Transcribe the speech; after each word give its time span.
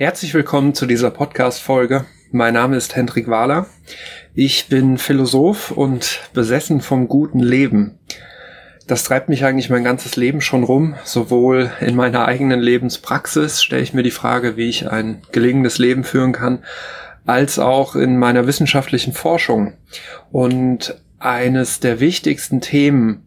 Herzlich 0.00 0.32
willkommen 0.32 0.72
zu 0.72 0.86
dieser 0.86 1.10
Podcast-Folge. 1.10 2.06
Mein 2.32 2.54
Name 2.54 2.78
ist 2.78 2.96
Hendrik 2.96 3.28
Wahler. 3.28 3.66
Ich 4.34 4.68
bin 4.68 4.96
Philosoph 4.96 5.72
und 5.72 6.20
besessen 6.32 6.80
vom 6.80 7.06
guten 7.06 7.40
Leben. 7.40 7.98
Das 8.86 9.04
treibt 9.04 9.28
mich 9.28 9.44
eigentlich 9.44 9.68
mein 9.68 9.84
ganzes 9.84 10.16
Leben 10.16 10.40
schon 10.40 10.64
rum. 10.64 10.94
Sowohl 11.04 11.70
in 11.82 11.96
meiner 11.96 12.24
eigenen 12.24 12.60
Lebenspraxis 12.60 13.62
stelle 13.62 13.82
ich 13.82 13.92
mir 13.92 14.02
die 14.02 14.10
Frage, 14.10 14.56
wie 14.56 14.70
ich 14.70 14.90
ein 14.90 15.20
gelingendes 15.32 15.76
Leben 15.76 16.02
führen 16.02 16.32
kann, 16.32 16.64
als 17.26 17.58
auch 17.58 17.94
in 17.94 18.16
meiner 18.16 18.46
wissenschaftlichen 18.46 19.12
Forschung. 19.12 19.74
Und 20.32 20.98
eines 21.18 21.78
der 21.78 22.00
wichtigsten 22.00 22.62
Themen 22.62 23.26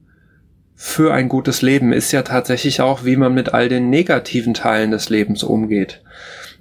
für 0.74 1.14
ein 1.14 1.30
gutes 1.30 1.62
Leben 1.62 1.94
ist 1.94 2.12
ja 2.14 2.24
tatsächlich 2.24 2.82
auch, 2.82 3.06
wie 3.06 3.16
man 3.16 3.36
mit 3.36 3.54
all 3.54 3.70
den 3.70 3.92
negativen 3.92 4.56
Teilen 4.56 4.90
des 4.90 5.12
Lebens 5.12 5.44
umgeht. 5.44 6.02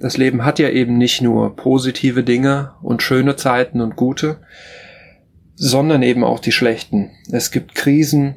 Das 0.03 0.17
Leben 0.17 0.45
hat 0.45 0.59
ja 0.59 0.69
eben 0.69 0.99
nicht 0.99 1.23
nur 1.23 1.55
positive 1.55 2.25
Dinge 2.25 2.73
und 2.83 3.05
schöne 3.05 3.37
Zeiten 3.37 3.81
und 3.81 3.95
gute, 3.95 4.39
sondern 5.55 6.03
eben 6.03 6.25
auch 6.25 6.41
die 6.41 6.51
schlechten. 6.51 7.13
Es 7.31 7.53
gibt 7.53 7.77
Krisen, 7.77 8.35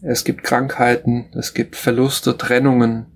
es 0.00 0.22
gibt 0.22 0.44
Krankheiten, 0.44 1.26
es 1.36 1.54
gibt 1.54 1.74
Verluste, 1.74 2.38
Trennungen. 2.38 3.06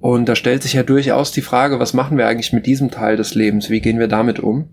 Und 0.00 0.26
da 0.26 0.34
stellt 0.34 0.62
sich 0.62 0.72
ja 0.72 0.84
durchaus 0.84 1.32
die 1.32 1.42
Frage, 1.42 1.80
was 1.80 1.92
machen 1.92 2.16
wir 2.16 2.26
eigentlich 2.26 2.54
mit 2.54 2.64
diesem 2.64 2.90
Teil 2.90 3.18
des 3.18 3.34
Lebens? 3.34 3.68
Wie 3.68 3.82
gehen 3.82 3.98
wir 3.98 4.08
damit 4.08 4.40
um? 4.40 4.70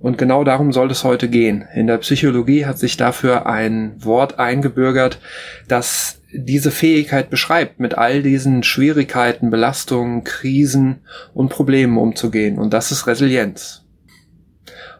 Und 0.00 0.18
genau 0.18 0.42
darum 0.42 0.72
soll 0.72 0.90
es 0.90 1.04
heute 1.04 1.28
gehen. 1.28 1.64
In 1.72 1.86
der 1.86 1.98
Psychologie 1.98 2.66
hat 2.66 2.80
sich 2.80 2.96
dafür 2.96 3.46
ein 3.46 3.94
Wort 4.04 4.40
eingebürgert, 4.40 5.20
das 5.68 6.20
diese 6.32 6.70
Fähigkeit 6.70 7.30
beschreibt, 7.30 7.80
mit 7.80 7.96
all 7.96 8.22
diesen 8.22 8.62
Schwierigkeiten, 8.62 9.50
Belastungen, 9.50 10.24
Krisen 10.24 11.00
und 11.34 11.50
Problemen 11.50 11.98
umzugehen. 11.98 12.58
Und 12.58 12.72
das 12.72 12.90
ist 12.90 13.06
Resilienz. 13.06 13.84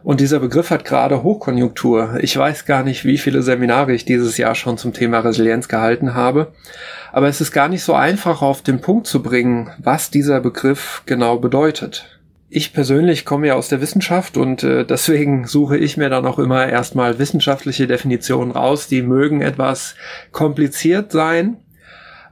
Und 0.03 0.19
dieser 0.19 0.39
Begriff 0.39 0.69
hat 0.69 0.83
gerade 0.83 1.23
Hochkonjunktur. 1.23 2.17
Ich 2.19 2.35
weiß 2.35 2.65
gar 2.65 2.83
nicht, 2.83 3.05
wie 3.05 3.17
viele 3.17 3.41
Seminare 3.41 3.93
ich 3.93 4.03
dieses 4.03 4.37
Jahr 4.37 4.53
schon 4.53 4.77
zum 4.77 4.93
Thema 4.93 5.19
Resilienz 5.19 5.69
gehalten 5.69 6.13
habe. 6.13 6.53
Aber 7.13 7.29
es 7.29 7.39
ist 7.39 7.51
gar 7.51 7.69
nicht 7.69 7.83
so 7.83 7.93
einfach 7.93 8.41
auf 8.41 8.61
den 8.61 8.81
Punkt 8.81 9.07
zu 9.07 9.23
bringen, 9.23 9.69
was 9.77 10.11
dieser 10.11 10.41
Begriff 10.41 11.03
genau 11.05 11.37
bedeutet 11.37 12.19
ich 12.55 12.71
persönlich 12.71 13.25
komme 13.25 13.47
ja 13.47 13.55
aus 13.55 13.67
der 13.67 13.81
Wissenschaft 13.81 14.37
und 14.37 14.63
äh, 14.63 14.85
deswegen 14.85 15.47
suche 15.47 15.75
ich 15.75 15.97
mir 15.97 16.09
dann 16.09 16.27
auch 16.27 16.37
immer 16.37 16.67
erstmal 16.67 17.17
wissenschaftliche 17.17 17.87
Definitionen 17.87 18.51
raus. 18.51 18.87
Die 18.87 19.01
mögen 19.01 19.41
etwas 19.41 19.95
kompliziert 20.31 21.11
sein, 21.11 21.57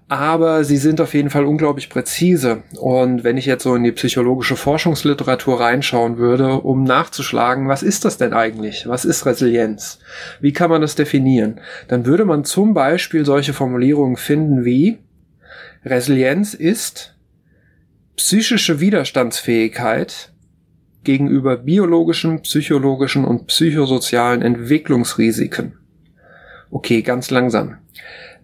aber 0.09 0.63
sie 0.63 0.77
sind 0.77 1.01
auf 1.01 1.15
jeden 1.15 1.31
Fall 1.31 1.45
unglaublich 1.45 1.89
präzise. 1.89 2.61
Und 2.79 3.23
wenn 3.23 3.37
ich 3.37 3.47
jetzt 3.47 3.63
so 3.63 3.73
in 3.73 3.83
die 3.83 3.91
psychologische 3.91 4.55
Forschungsliteratur 4.55 5.59
reinschauen 5.59 6.17
würde, 6.17 6.53
um 6.53 6.83
nachzuschlagen, 6.83 7.67
was 7.67 7.81
ist 7.81 8.05
das 8.05 8.17
denn 8.17 8.33
eigentlich? 8.33 8.87
Was 8.87 9.05
ist 9.05 9.25
Resilienz? 9.25 9.97
Wie 10.39 10.53
kann 10.53 10.69
man 10.69 10.81
das 10.81 10.93
definieren? 10.93 11.59
Dann 11.87 12.05
würde 12.05 12.25
man 12.25 12.43
zum 12.43 12.75
Beispiel 12.75 13.25
solche 13.25 13.53
Formulierungen 13.53 14.17
finden 14.17 14.65
wie 14.65 14.99
Resilienz 15.83 16.53
ist 16.53 17.10
psychische 18.15 18.79
Widerstandsfähigkeit 18.79 20.31
gegenüber 21.03 21.57
biologischen, 21.57 22.41
psychologischen 22.41 23.25
und 23.25 23.47
psychosozialen 23.47 24.41
Entwicklungsrisiken. 24.41 25.73
Okay, 26.69 27.01
ganz 27.01 27.31
langsam. 27.31 27.77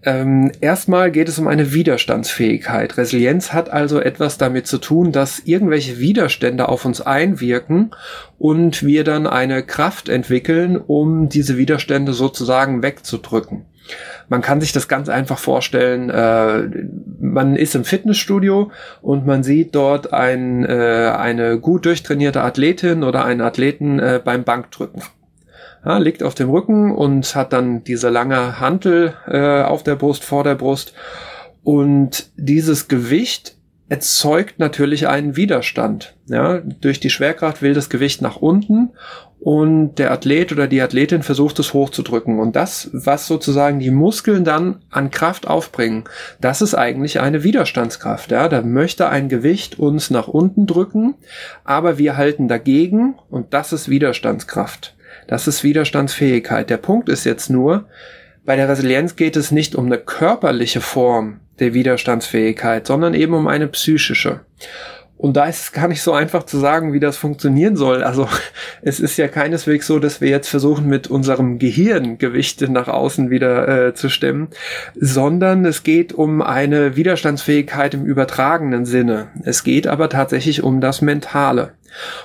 Ähm, 0.04 0.52
erstmal 0.62 1.12
geht 1.12 1.28
es 1.28 1.40
um 1.40 1.48
eine 1.48 1.73
Widerstandsfähigkeit. 1.73 2.98
Resilienz 2.98 3.52
hat 3.52 3.70
also 3.70 4.00
etwas 4.00 4.38
damit 4.38 4.68
zu 4.68 4.78
tun, 4.78 5.12
dass 5.12 5.40
irgendwelche 5.40 6.00
Widerstände 6.00 6.70
auf 6.70 6.86
uns 6.86 7.02
einwirken 7.02 7.92
und 8.38 8.86
wir 8.86 9.04
dann 9.04 9.28
eine 9.28 9.64
Kraft 9.64 10.08
entwickeln, 10.08 10.78
um 10.78 11.30
diese 11.30 11.58
Widerstände 11.58 12.14
sozusagen 12.14 12.84
wegzudrücken. 12.84 13.66
Man 14.30 14.42
kann 14.42 14.61
sich 14.61 14.71
das 14.71 14.87
ganz 14.87 15.09
einfach 15.09 15.37
vorstellen. 15.37 16.09
Äh, 16.09 16.87
man 17.20 17.55
ist 17.55 17.75
im 17.75 17.83
Fitnessstudio 17.83 18.71
und 19.02 19.25
man 19.25 19.43
sieht 19.43 19.75
dort 19.75 20.14
ein, 20.14 20.65
äh, 20.65 21.11
eine 21.17 21.59
gut 21.59 21.86
durchtrainierte 21.86 22.42
Athletin 22.42 23.03
oder 23.03 23.25
einen 23.25 23.42
Athleten 23.42 23.99
äh, 23.99 24.21
beim 24.23 24.43
Bankdrücken. 24.43 25.02
Ja, 25.86 25.99
liegt 25.99 26.23
auf 26.23 26.36
dem 26.36 26.49
Rücken 26.49 26.93
und 26.93 27.36
hat 27.36 27.53
dann 27.53 27.83
diese 27.83 28.09
lange 28.09 28.59
Hantel 28.59 29.14
äh, 29.27 29.61
auf 29.61 29.83
der 29.83 29.95
Brust, 29.95 30.25
vor 30.25 30.43
der 30.43 30.55
Brust. 30.55 30.93
Und 31.64 32.30
dieses 32.36 32.87
Gewicht 32.87 33.58
erzeugt 33.89 34.59
natürlich 34.59 35.08
einen 35.08 35.36
Widerstand. 35.36 36.15
Ja, 36.27 36.59
durch 36.59 36.99
die 36.99 37.09
Schwerkraft 37.09 37.61
will 37.61 37.73
das 37.73 37.89
Gewicht 37.89 38.21
nach 38.21 38.37
unten 38.37 38.89
und 39.39 39.95
der 39.95 40.11
Athlet 40.11 40.52
oder 40.52 40.67
die 40.67 40.81
Athletin 40.81 41.21
versucht 41.21 41.59
es 41.59 41.73
hochzudrücken. 41.73 42.39
Und 42.39 42.55
das, 42.55 42.89
was 42.93 43.27
sozusagen 43.27 43.80
die 43.80 43.92
Muskeln 43.92 44.43
dann 44.43 44.81
an 44.89 45.11
Kraft 45.11 45.48
aufbringen, 45.48 46.05
das 46.42 46.61
ist 46.61 46.73
eigentlich 46.73 47.20
eine 47.20 47.43
Widerstandskraft. 47.43 48.31
Ja, 48.31 48.49
da 48.49 48.61
möchte 48.61 49.09
ein 49.09 49.30
Gewicht 49.30 49.80
uns 49.80 50.09
nach 50.09 50.27
unten 50.27 50.65
drücken, 50.65 51.15
aber 51.64 51.98
wir 51.98 52.17
halten 52.17 52.48
dagegen 52.48 53.15
und 53.30 53.53
das 53.53 53.73
ist 53.73 53.89
Widerstandskraft. 53.89 54.95
Das 55.27 55.48
ist 55.48 55.64
Widerstandsfähigkeit. 55.64 56.69
Der 56.69 56.77
Punkt 56.77 57.09
ist 57.09 57.23
jetzt 57.23 57.49
nur, 57.49 57.86
bei 58.45 58.55
der 58.55 58.69
Resilienz 58.69 59.15
geht 59.15 59.36
es 59.36 59.52
nicht 59.52 59.75
um 59.75 59.86
eine 59.87 59.98
körperliche 59.98 60.81
Form 60.81 61.42
der 61.59 61.73
Widerstandsfähigkeit, 61.73 62.87
sondern 62.87 63.14
eben 63.14 63.33
um 63.33 63.48
eine 63.48 63.67
psychische. 63.67 64.42
Und 65.17 65.36
da 65.36 65.45
ist 65.45 65.61
es 65.61 65.72
gar 65.72 65.88
nicht 65.88 66.04
so 66.04 66.14
einfach 66.14 66.44
zu 66.44 66.60
sagen, 66.60 66.94
wie 66.94 67.00
das 67.00 67.17
funktionieren 67.17 67.76
soll. 67.76 68.04
Also 68.04 68.30
es 68.82 69.00
ist 69.00 69.17
ja 69.17 69.28
keineswegs 69.28 69.88
so, 69.88 70.00
dass 70.00 70.22
wir 70.22 70.30
jetzt 70.30 70.48
versuchen, 70.48 70.88
mit 70.88 71.08
unserem 71.08 71.58
Gehirn 71.58 72.17
Gewichte 72.20 72.72
nach 72.72 72.88
außen 72.88 73.30
wieder 73.30 73.88
äh, 73.88 73.94
zu 73.94 74.10
stemmen, 74.10 74.50
sondern 74.95 75.66
es 75.66 75.83
geht 75.83 76.14
um 76.14 76.42
eine 76.42 76.95
Widerstandsfähigkeit 76.95 77.95
im 77.95 78.05
übertragenen 78.05 78.86
Sinne. 78.86 79.30
Es 79.44 79.64
geht 79.64 79.88
aber 79.88 80.10
tatsächlich 80.10 80.61
um 80.61 80.82
das 80.82 81.02
Mentale. 81.02 81.73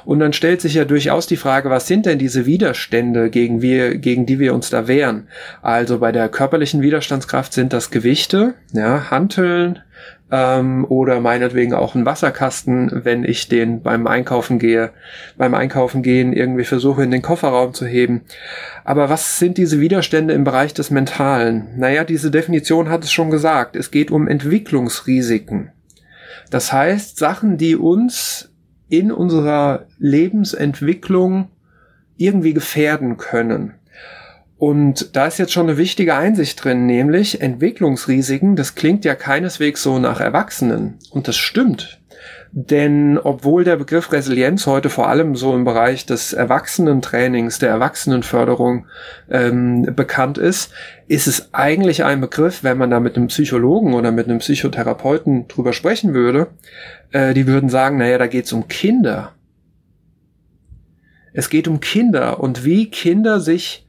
Und 0.04 0.20
dann 0.20 0.32
stellt 0.32 0.60
sich 0.60 0.74
ja 0.74 0.84
durchaus 0.84 1.26
die 1.26 1.36
Frage, 1.36 1.70
was 1.70 1.86
sind 1.86 2.04
denn 2.04 2.19
diese 2.19 2.47
Widerstände, 2.47 3.30
gegen, 3.30 3.62
wir, 3.62 3.97
gegen 3.97 4.26
die 4.26 4.38
wir 4.38 4.54
uns 4.54 4.70
da 4.70 4.86
wehren? 4.86 5.28
Also 5.62 5.98
bei 5.98 6.12
der 6.12 6.28
körperlichen 6.28 6.82
Widerstandskraft 6.82 7.53
sind 7.53 7.72
das 7.72 7.91
Gewichte, 7.91 8.54
ja, 8.72 9.10
Hanteln, 9.10 9.78
ähm, 10.32 10.87
oder 10.88 11.20
meinetwegen 11.20 11.75
auch 11.75 11.94
ein 11.94 12.06
Wasserkasten, 12.06 13.04
wenn 13.04 13.22
ich 13.22 13.48
den 13.48 13.82
beim 13.82 14.06
Einkaufen 14.06 14.59
gehe, 14.59 14.91
beim 15.37 15.54
Einkaufen 15.54 16.03
gehen 16.03 16.32
irgendwie 16.32 16.65
versuche 16.65 17.04
in 17.04 17.10
den 17.10 17.20
Kofferraum 17.20 17.75
zu 17.75 17.87
heben. 17.87 18.22
Aber 18.82 19.10
was 19.10 19.38
sind 19.38 19.59
diese 19.59 19.78
Widerstände 19.78 20.32
im 20.32 20.44
Bereich 20.44 20.72
des 20.72 20.91
Mentalen? 20.91 21.69
Naja, 21.76 22.04
diese 22.04 22.31
Definition 22.31 22.88
hat 22.88 23.04
es 23.04 23.12
schon 23.12 23.31
gesagt. 23.31 23.76
Es 23.76 23.91
geht 23.91 24.10
um 24.10 24.26
Entwicklungsrisiken. 24.26 25.71
Das 26.50 26.72
heißt, 26.72 27.19
Sachen, 27.19 27.59
die 27.59 27.76
uns 27.76 28.50
in 28.88 29.12
unserer 29.12 29.87
Lebensentwicklung 29.98 31.48
irgendwie 32.16 32.54
gefährden 32.54 33.19
können. 33.19 33.75
Und 34.62 35.16
da 35.16 35.26
ist 35.26 35.40
jetzt 35.40 35.52
schon 35.52 35.68
eine 35.68 35.76
wichtige 35.76 36.14
Einsicht 36.14 36.62
drin, 36.62 36.86
nämlich 36.86 37.40
Entwicklungsrisiken, 37.40 38.54
das 38.54 38.76
klingt 38.76 39.04
ja 39.04 39.16
keineswegs 39.16 39.82
so 39.82 39.98
nach 39.98 40.20
Erwachsenen. 40.20 41.00
Und 41.10 41.26
das 41.26 41.36
stimmt. 41.36 42.00
Denn 42.52 43.18
obwohl 43.18 43.64
der 43.64 43.74
Begriff 43.74 44.12
Resilienz 44.12 44.68
heute 44.68 44.88
vor 44.88 45.08
allem 45.08 45.34
so 45.34 45.52
im 45.52 45.64
Bereich 45.64 46.06
des 46.06 46.32
Erwachsenentrainings, 46.32 47.58
der 47.58 47.70
Erwachsenenförderung 47.70 48.86
ähm, 49.28 49.96
bekannt 49.96 50.38
ist, 50.38 50.70
ist 51.08 51.26
es 51.26 51.52
eigentlich 51.52 52.04
ein 52.04 52.20
Begriff, 52.20 52.62
wenn 52.62 52.78
man 52.78 52.90
da 52.90 53.00
mit 53.00 53.16
einem 53.16 53.26
Psychologen 53.26 53.94
oder 53.94 54.12
mit 54.12 54.28
einem 54.28 54.38
Psychotherapeuten 54.38 55.48
drüber 55.48 55.72
sprechen 55.72 56.14
würde, 56.14 56.52
äh, 57.10 57.34
die 57.34 57.48
würden 57.48 57.68
sagen, 57.68 57.98
naja, 57.98 58.16
da 58.16 58.28
geht's 58.28 58.52
um 58.52 58.68
Kinder. 58.68 59.32
Es 61.32 61.50
geht 61.50 61.66
um 61.66 61.80
Kinder 61.80 62.38
und 62.38 62.65
wie 62.65 62.88
Kinder 62.91 63.41
sich 63.41 63.88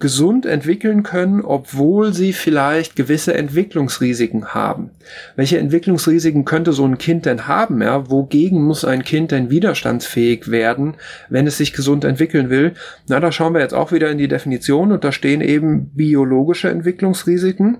gesund 0.00 0.44
entwickeln 0.44 1.02
können, 1.04 1.40
obwohl 1.40 2.12
sie 2.12 2.32
vielleicht 2.32 2.96
gewisse 2.96 3.34
Entwicklungsrisiken 3.34 4.48
haben. 4.52 4.90
Welche 5.36 5.58
Entwicklungsrisiken 5.58 6.44
könnte 6.44 6.72
so 6.72 6.84
ein 6.84 6.98
Kind 6.98 7.26
denn 7.26 7.46
haben? 7.46 7.80
Ja? 7.80 8.10
Wogegen 8.10 8.62
muss 8.62 8.84
ein 8.84 9.04
Kind 9.04 9.30
denn 9.30 9.50
widerstandsfähig 9.50 10.50
werden, 10.50 10.96
wenn 11.28 11.46
es 11.46 11.58
sich 11.58 11.72
gesund 11.72 12.04
entwickeln 12.04 12.50
will? 12.50 12.74
Na, 13.08 13.20
da 13.20 13.30
schauen 13.30 13.54
wir 13.54 13.60
jetzt 13.60 13.74
auch 13.74 13.92
wieder 13.92 14.10
in 14.10 14.18
die 14.18 14.28
Definition 14.28 14.90
und 14.90 15.04
da 15.04 15.12
stehen 15.12 15.40
eben 15.40 15.90
biologische 15.94 16.70
Entwicklungsrisiken. 16.70 17.78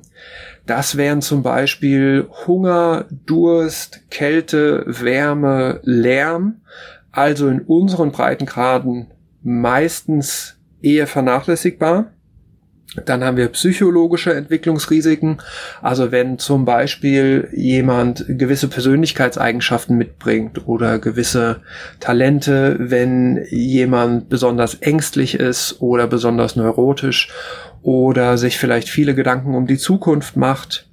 Das 0.67 0.97
wären 0.97 1.21
zum 1.21 1.43
Beispiel 1.43 2.27
Hunger, 2.47 3.07
Durst, 3.27 4.09
Kälte, 4.11 4.85
Wärme, 4.87 5.81
Lärm. 5.83 6.61
Also 7.11 7.49
in 7.49 7.61
unseren 7.61 8.13
Breitengraden 8.13 9.09
meistens 9.43 10.57
eher 10.85 11.07
vernachlässigbar. 11.07 12.11
Dann 13.07 13.25
haben 13.25 13.37
wir 13.37 13.49
psychologische 13.49 14.35
Entwicklungsrisiken. 14.35 15.39
Also 15.83 16.13
wenn 16.13 16.39
zum 16.39 16.65
Beispiel 16.65 17.49
jemand 17.53 18.25
gewisse 18.29 18.69
Persönlichkeitseigenschaften 18.69 19.97
mitbringt 19.97 20.69
oder 20.69 21.01
gewisse 21.01 21.63
Talente, 21.99 22.77
wenn 22.79 23.45
jemand 23.51 24.29
besonders 24.29 24.75
ängstlich 24.77 25.35
ist 25.35 25.81
oder 25.81 26.07
besonders 26.07 26.55
neurotisch 26.55 27.33
oder 27.83 28.39
sich 28.39 28.59
vielleicht 28.59 28.89
viele 28.89 29.15
Gedanken 29.15 29.55
um 29.55 29.67
die 29.67 29.79
Zukunft 29.79 30.37
macht 30.37 30.89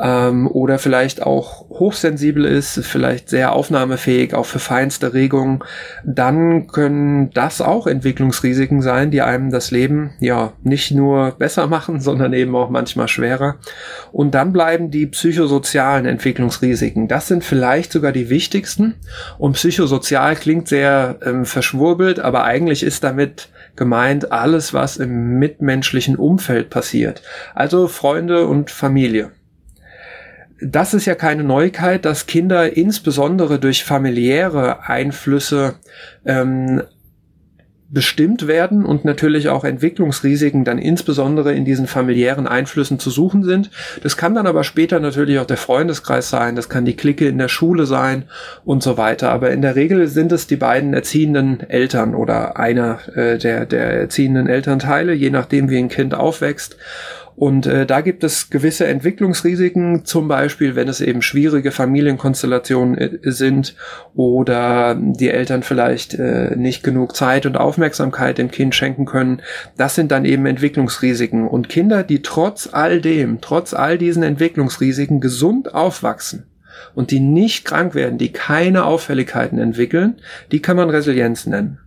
ähm, 0.00 0.48
oder 0.48 0.78
vielleicht 0.78 1.22
auch 1.22 1.68
hochsensibel 1.70 2.44
ist, 2.44 2.80
vielleicht 2.84 3.28
sehr 3.28 3.52
aufnahmefähig, 3.52 4.34
auch 4.34 4.46
für 4.46 4.58
feinste 4.58 5.14
Regungen, 5.14 5.60
dann 6.04 6.66
können 6.66 7.30
das 7.30 7.60
auch 7.60 7.86
Entwicklungsrisiken 7.86 8.82
sein, 8.82 9.10
die 9.10 9.22
einem 9.22 9.50
das 9.50 9.70
Leben 9.70 10.12
ja 10.20 10.52
nicht 10.62 10.90
nur 10.90 11.32
besser 11.32 11.66
machen, 11.66 12.00
sondern 12.04 12.32
eben 12.32 12.54
auch 12.56 12.70
manchmal 12.70 13.08
schwerer. 13.08 13.56
Und 14.12 14.34
dann 14.34 14.52
bleiben 14.52 14.90
die 14.90 15.06
psychosozialen 15.06 16.06
Entwicklungsrisiken. 16.06 17.08
Das 17.08 17.28
sind 17.28 17.44
vielleicht 17.44 17.92
sogar 17.92 18.12
die 18.12 18.30
wichtigsten. 18.30 18.94
Und 19.38 19.54
psychosozial 19.54 20.34
klingt 20.36 20.68
sehr 20.68 21.18
ähm, 21.24 21.44
verschwurbelt, 21.44 22.18
aber 22.20 22.44
eigentlich 22.44 22.82
ist 22.82 23.04
damit 23.04 23.48
gemeint 23.76 24.32
alles, 24.32 24.72
was 24.72 24.96
im 24.96 25.38
mitmenschlichen 25.38 26.16
Umfeld 26.16 26.70
passiert. 26.70 27.22
Also 27.54 27.88
Freunde 27.88 28.46
und 28.46 28.70
Familie 28.70 29.32
das 30.60 30.94
ist 30.94 31.06
ja 31.06 31.14
keine 31.14 31.44
Neuigkeit, 31.44 32.04
dass 32.04 32.26
Kinder 32.26 32.76
insbesondere 32.76 33.58
durch 33.58 33.84
familiäre 33.84 34.88
Einflüsse 34.88 35.74
ähm, 36.24 36.82
bestimmt 37.94 38.48
werden 38.48 38.84
und 38.84 39.04
natürlich 39.04 39.48
auch 39.48 39.62
Entwicklungsrisiken 39.62 40.64
dann 40.64 40.78
insbesondere 40.78 41.54
in 41.54 41.64
diesen 41.64 41.86
familiären 41.86 42.46
Einflüssen 42.46 42.98
zu 42.98 43.08
suchen 43.08 43.44
sind. 43.44 43.70
Das 44.02 44.16
kann 44.16 44.34
dann 44.34 44.48
aber 44.48 44.64
später 44.64 44.98
natürlich 45.00 45.38
auch 45.38 45.46
der 45.46 45.56
Freundeskreis 45.56 46.28
sein, 46.28 46.56
das 46.56 46.68
kann 46.68 46.84
die 46.84 46.96
Clique 46.96 47.28
in 47.28 47.38
der 47.38 47.48
Schule 47.48 47.86
sein 47.86 48.24
und 48.64 48.82
so 48.82 48.96
weiter. 48.96 49.30
Aber 49.30 49.52
in 49.52 49.62
der 49.62 49.76
Regel 49.76 50.08
sind 50.08 50.32
es 50.32 50.48
die 50.48 50.56
beiden 50.56 50.92
erziehenden 50.92 51.60
Eltern 51.60 52.14
oder 52.14 52.58
einer 52.58 52.98
äh, 53.14 53.38
der, 53.38 53.64
der 53.64 53.92
erziehenden 53.92 54.48
Elternteile, 54.48 55.12
je 55.12 55.30
nachdem 55.30 55.70
wie 55.70 55.78
ein 55.78 55.88
Kind 55.88 56.14
aufwächst. 56.14 56.76
Und 57.36 57.66
äh, 57.66 57.84
da 57.84 58.00
gibt 58.00 58.22
es 58.22 58.50
gewisse 58.50 58.86
Entwicklungsrisiken, 58.86 60.04
zum 60.04 60.28
Beispiel, 60.28 60.76
wenn 60.76 60.88
es 60.88 61.00
eben 61.00 61.20
schwierige 61.20 61.72
Familienkonstellationen 61.72 62.96
äh, 62.96 63.18
sind 63.24 63.74
oder 64.14 64.96
die 64.98 65.30
Eltern 65.30 65.62
vielleicht 65.62 66.14
äh, 66.14 66.54
nicht 66.56 66.84
genug 66.84 67.16
Zeit 67.16 67.46
und 67.46 67.56
Aufmerksamkeit 67.56 68.38
dem 68.38 68.50
Kind 68.50 68.74
schenken 68.74 69.04
können. 69.04 69.42
Das 69.76 69.94
sind 69.94 70.12
dann 70.12 70.24
eben 70.24 70.46
Entwicklungsrisiken. 70.46 71.48
Und 71.48 71.68
Kinder, 71.68 72.04
die 72.04 72.22
trotz 72.22 72.68
all 72.72 73.00
dem, 73.00 73.40
trotz 73.40 73.74
all 73.74 73.98
diesen 73.98 74.22
Entwicklungsrisiken 74.22 75.20
gesund 75.20 75.74
aufwachsen, 75.74 76.44
und 76.94 77.10
die 77.10 77.20
nicht 77.20 77.64
krank 77.64 77.94
werden, 77.94 78.18
die 78.18 78.32
keine 78.32 78.84
Auffälligkeiten 78.84 79.58
entwickeln, 79.58 80.16
die 80.52 80.60
kann 80.60 80.76
man 80.76 80.90
Resilienz 80.90 81.46
nennen. 81.46 81.78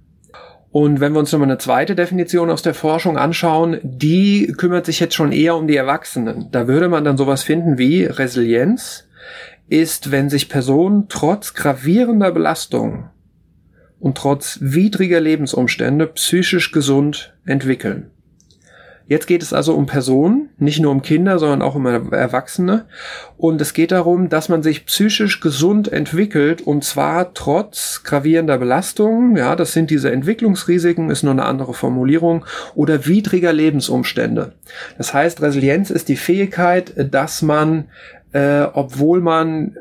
Und 0.79 1.00
wenn 1.00 1.13
wir 1.13 1.19
uns 1.19 1.31
nochmal 1.31 1.50
eine 1.50 1.57
zweite 1.57 1.95
Definition 1.95 2.51
aus 2.51 2.62
der 2.62 2.75
Forschung 2.75 3.18
anschauen, 3.18 3.79
die 3.81 4.53
kümmert 4.56 4.85
sich 4.85 5.00
jetzt 5.00 5.15
schon 5.15 5.31
eher 5.31 5.56
um 5.56 5.65
die 5.65 5.75
Erwachsenen. 5.75 6.50
Da 6.51 6.68
würde 6.68 6.88
man 6.88 7.03
dann 7.03 7.18
sowas 7.18 7.41
finden 7.41 7.79
wie 7.79 8.03
Resilienz 8.03 9.07
ist, 9.68 10.12
wenn 10.12 10.29
sich 10.29 10.50
Personen 10.50 11.07
trotz 11.09 11.56
gravierender 11.56 12.31
Belastung 12.31 13.09
und 14.00 14.19
trotz 14.19 14.59
widriger 14.62 15.19
Lebensumstände 15.19 16.06
psychisch 16.06 16.71
gesund 16.71 17.33
entwickeln. 17.44 18.12
Jetzt 19.07 19.25
geht 19.27 19.42
es 19.42 19.54
also 19.54 19.74
um 19.74 19.86
Personen, 19.86 20.50
nicht 20.57 20.80
nur 20.80 20.92
um 20.92 21.01
Kinder, 21.01 21.39
sondern 21.39 21.62
auch 21.62 21.75
um 21.75 21.86
Erwachsene. 21.86 22.86
Und 23.38 23.62
es 23.62 23.74
geht 23.74 23.92
darum, 23.92 24.27
dass 24.27 24.50
man 24.50 24.63
sich 24.63 24.86
psychisch 24.86 25.39
gesund 25.39 25.92
entwickelt 25.92 26.62
und 26.62 26.83
zwar 26.83 27.33
trotz 27.33 28.04
gravierender 28.04 28.57
Belastungen. 28.57 29.38
Ja, 29.38 29.56
das 29.56 29.71
sind 29.71 29.89
diese 29.92 30.12
Entwicklungsrisiken, 30.12 31.09
ist 31.09 31.24
nur 31.24 31.31
eine 31.31 31.45
andere 31.45 31.74
Formulierung 31.74 32.45
oder 32.75 33.06
widriger 33.06 33.54
Lebensumstände. 33.54 34.54
Das 34.98 35.13
heißt, 35.13 35.42
Resilienz 35.42 35.89
ist 35.89 36.09
die 36.09 36.18
Fähigkeit, 36.18 36.94
dass 37.13 37.42
man, 37.42 37.86
äh, 38.33 38.63
obwohl 38.74 39.21
man 39.21 39.77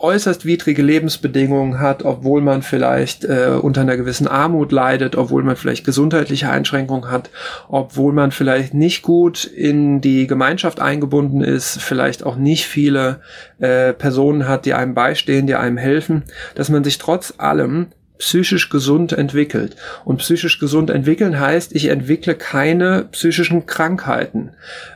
äußerst 0.00 0.44
widrige 0.44 0.82
Lebensbedingungen 0.82 1.78
hat, 1.78 2.04
obwohl 2.04 2.40
man 2.40 2.62
vielleicht 2.62 3.24
äh, 3.24 3.58
unter 3.60 3.82
einer 3.82 3.96
gewissen 3.96 4.26
Armut 4.26 4.72
leidet, 4.72 5.16
obwohl 5.16 5.42
man 5.42 5.56
vielleicht 5.56 5.84
gesundheitliche 5.84 6.50
Einschränkungen 6.50 7.10
hat, 7.10 7.30
obwohl 7.68 8.12
man 8.12 8.30
vielleicht 8.30 8.74
nicht 8.74 9.02
gut 9.02 9.44
in 9.44 10.00
die 10.00 10.26
Gemeinschaft 10.26 10.80
eingebunden 10.80 11.42
ist, 11.42 11.80
vielleicht 11.80 12.24
auch 12.24 12.36
nicht 12.36 12.66
viele 12.66 13.20
äh, 13.58 13.92
Personen 13.92 14.48
hat, 14.48 14.64
die 14.64 14.74
einem 14.74 14.94
beistehen, 14.94 15.46
die 15.46 15.54
einem 15.54 15.76
helfen, 15.76 16.24
dass 16.54 16.70
man 16.70 16.82
sich 16.82 16.98
trotz 16.98 17.34
allem 17.38 17.88
psychisch 18.20 18.68
gesund 18.68 19.12
entwickelt. 19.12 19.76
Und 20.04 20.18
psychisch 20.18 20.60
gesund 20.60 20.90
entwickeln 20.90 21.40
heißt, 21.40 21.74
ich 21.74 21.86
entwickle 21.86 22.34
keine 22.34 23.08
psychischen 23.10 23.66
Krankheiten, 23.66 24.50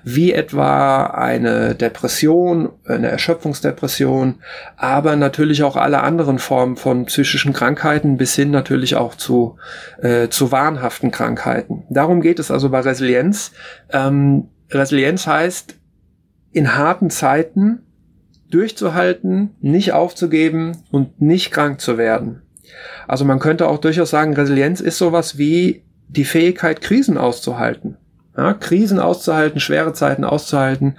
wie 0.05 0.33
etwa 0.33 1.07
eine 1.07 1.75
Depression, 1.75 2.69
eine 2.85 3.09
Erschöpfungsdepression, 3.09 4.37
aber 4.77 5.17
natürlich 5.17 5.65
auch 5.65 5.77
alle 5.77 6.03
anderen 6.03 6.39
Formen 6.39 6.77
von 6.77 7.07
psychischen 7.07 7.55
Krankheiten 7.55 8.19
bis 8.19 8.35
hin 8.37 8.51
natürlich 8.51 8.95
auch 8.95 9.15
zu, 9.15 9.57
äh, 10.03 10.29
zu 10.29 10.53
wahnhaften 10.53 11.11
Krankheiten. 11.11 11.85
Darum 11.89 12.21
geht 12.21 12.39
es 12.39 12.51
also 12.51 12.69
bei 12.69 12.81
Resilienz. 12.81 13.53
Ähm, 13.91 14.49
Resilienz 14.71 15.27
heißt, 15.27 15.77
in 16.53 16.77
harten 16.77 17.09
Zeiten 17.11 17.81
durchzuhalten, 18.51 19.57
nicht 19.61 19.93
aufzugeben 19.93 20.77
und 20.93 21.21
nicht 21.21 21.51
krank 21.51 21.81
zu 21.81 21.97
werden. 21.99 22.44
Also 23.07 23.25
man 23.25 23.39
könnte 23.39 23.69
auch 23.69 23.79
durchaus 23.79 24.11
sagen, 24.11 24.35
Resilienz 24.35 24.81
ist 24.81 24.99
sowas 24.99 25.39
wie 25.39 25.83
die 26.09 26.25
Fähigkeit, 26.25 26.81
Krisen 26.81 27.19
auszuhalten. 27.19 27.97
Ja, 28.37 28.53
Krisen 28.53 28.99
auszuhalten, 28.99 29.61
schwere 29.61 29.93
Zeiten 29.93 30.25
auszuhalten 30.25 30.99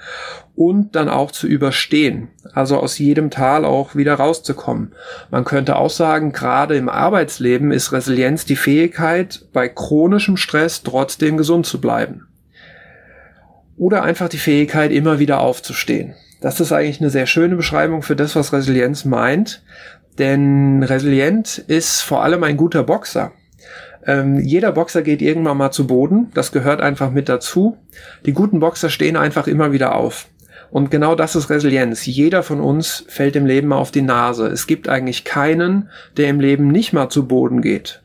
und 0.55 0.95
dann 0.95 1.09
auch 1.09 1.31
zu 1.31 1.47
überstehen. 1.47 2.29
Also 2.53 2.77
aus 2.77 2.97
jedem 2.97 3.29
Tal 3.29 3.65
auch 3.65 3.95
wieder 3.95 4.15
rauszukommen. 4.15 4.93
Man 5.31 5.43
könnte 5.43 5.75
auch 5.75 5.89
sagen, 5.89 6.31
gerade 6.31 6.77
im 6.77 6.87
Arbeitsleben 6.87 7.71
ist 7.71 7.91
Resilienz 7.91 8.45
die 8.45 8.55
Fähigkeit, 8.55 9.45
bei 9.51 9.67
chronischem 9.67 10.37
Stress 10.37 10.83
trotzdem 10.83 11.35
gesund 11.35 11.65
zu 11.65 11.81
bleiben. 11.81 12.27
Oder 13.77 14.03
einfach 14.03 14.29
die 14.29 14.37
Fähigkeit, 14.37 14.91
immer 14.91 15.19
wieder 15.19 15.41
aufzustehen. 15.41 16.15
Das 16.39 16.59
ist 16.59 16.71
eigentlich 16.71 17.01
eine 17.01 17.09
sehr 17.09 17.25
schöne 17.25 17.55
Beschreibung 17.55 18.01
für 18.01 18.15
das, 18.15 18.35
was 18.35 18.53
Resilienz 18.53 19.03
meint. 19.03 19.61
Denn 20.17 20.83
resilient 20.83 21.57
ist 21.57 22.01
vor 22.01 22.23
allem 22.23 22.43
ein 22.43 22.57
guter 22.57 22.83
Boxer. 22.83 23.31
Ähm, 24.05 24.39
jeder 24.39 24.71
Boxer 24.71 25.01
geht 25.01 25.21
irgendwann 25.21 25.57
mal 25.57 25.71
zu 25.71 25.87
Boden. 25.87 26.31
Das 26.33 26.51
gehört 26.51 26.81
einfach 26.81 27.11
mit 27.11 27.27
dazu. 27.27 27.77
Die 28.25 28.33
guten 28.33 28.59
Boxer 28.59 28.89
stehen 28.89 29.17
einfach 29.17 29.47
immer 29.47 29.71
wieder 29.71 29.95
auf. 29.95 30.27
Und 30.71 30.91
genau 30.91 31.15
das 31.15 31.35
ist 31.35 31.49
Resilienz. 31.49 32.05
Jeder 32.05 32.43
von 32.43 32.59
uns 32.59 33.05
fällt 33.07 33.35
im 33.35 33.45
Leben 33.45 33.69
mal 33.69 33.77
auf 33.77 33.91
die 33.91 34.01
Nase. 34.01 34.47
Es 34.47 34.67
gibt 34.67 34.89
eigentlich 34.89 35.23
keinen, 35.23 35.89
der 36.17 36.29
im 36.29 36.39
Leben 36.39 36.67
nicht 36.67 36.93
mal 36.93 37.09
zu 37.09 37.27
Boden 37.27 37.61
geht, 37.61 38.01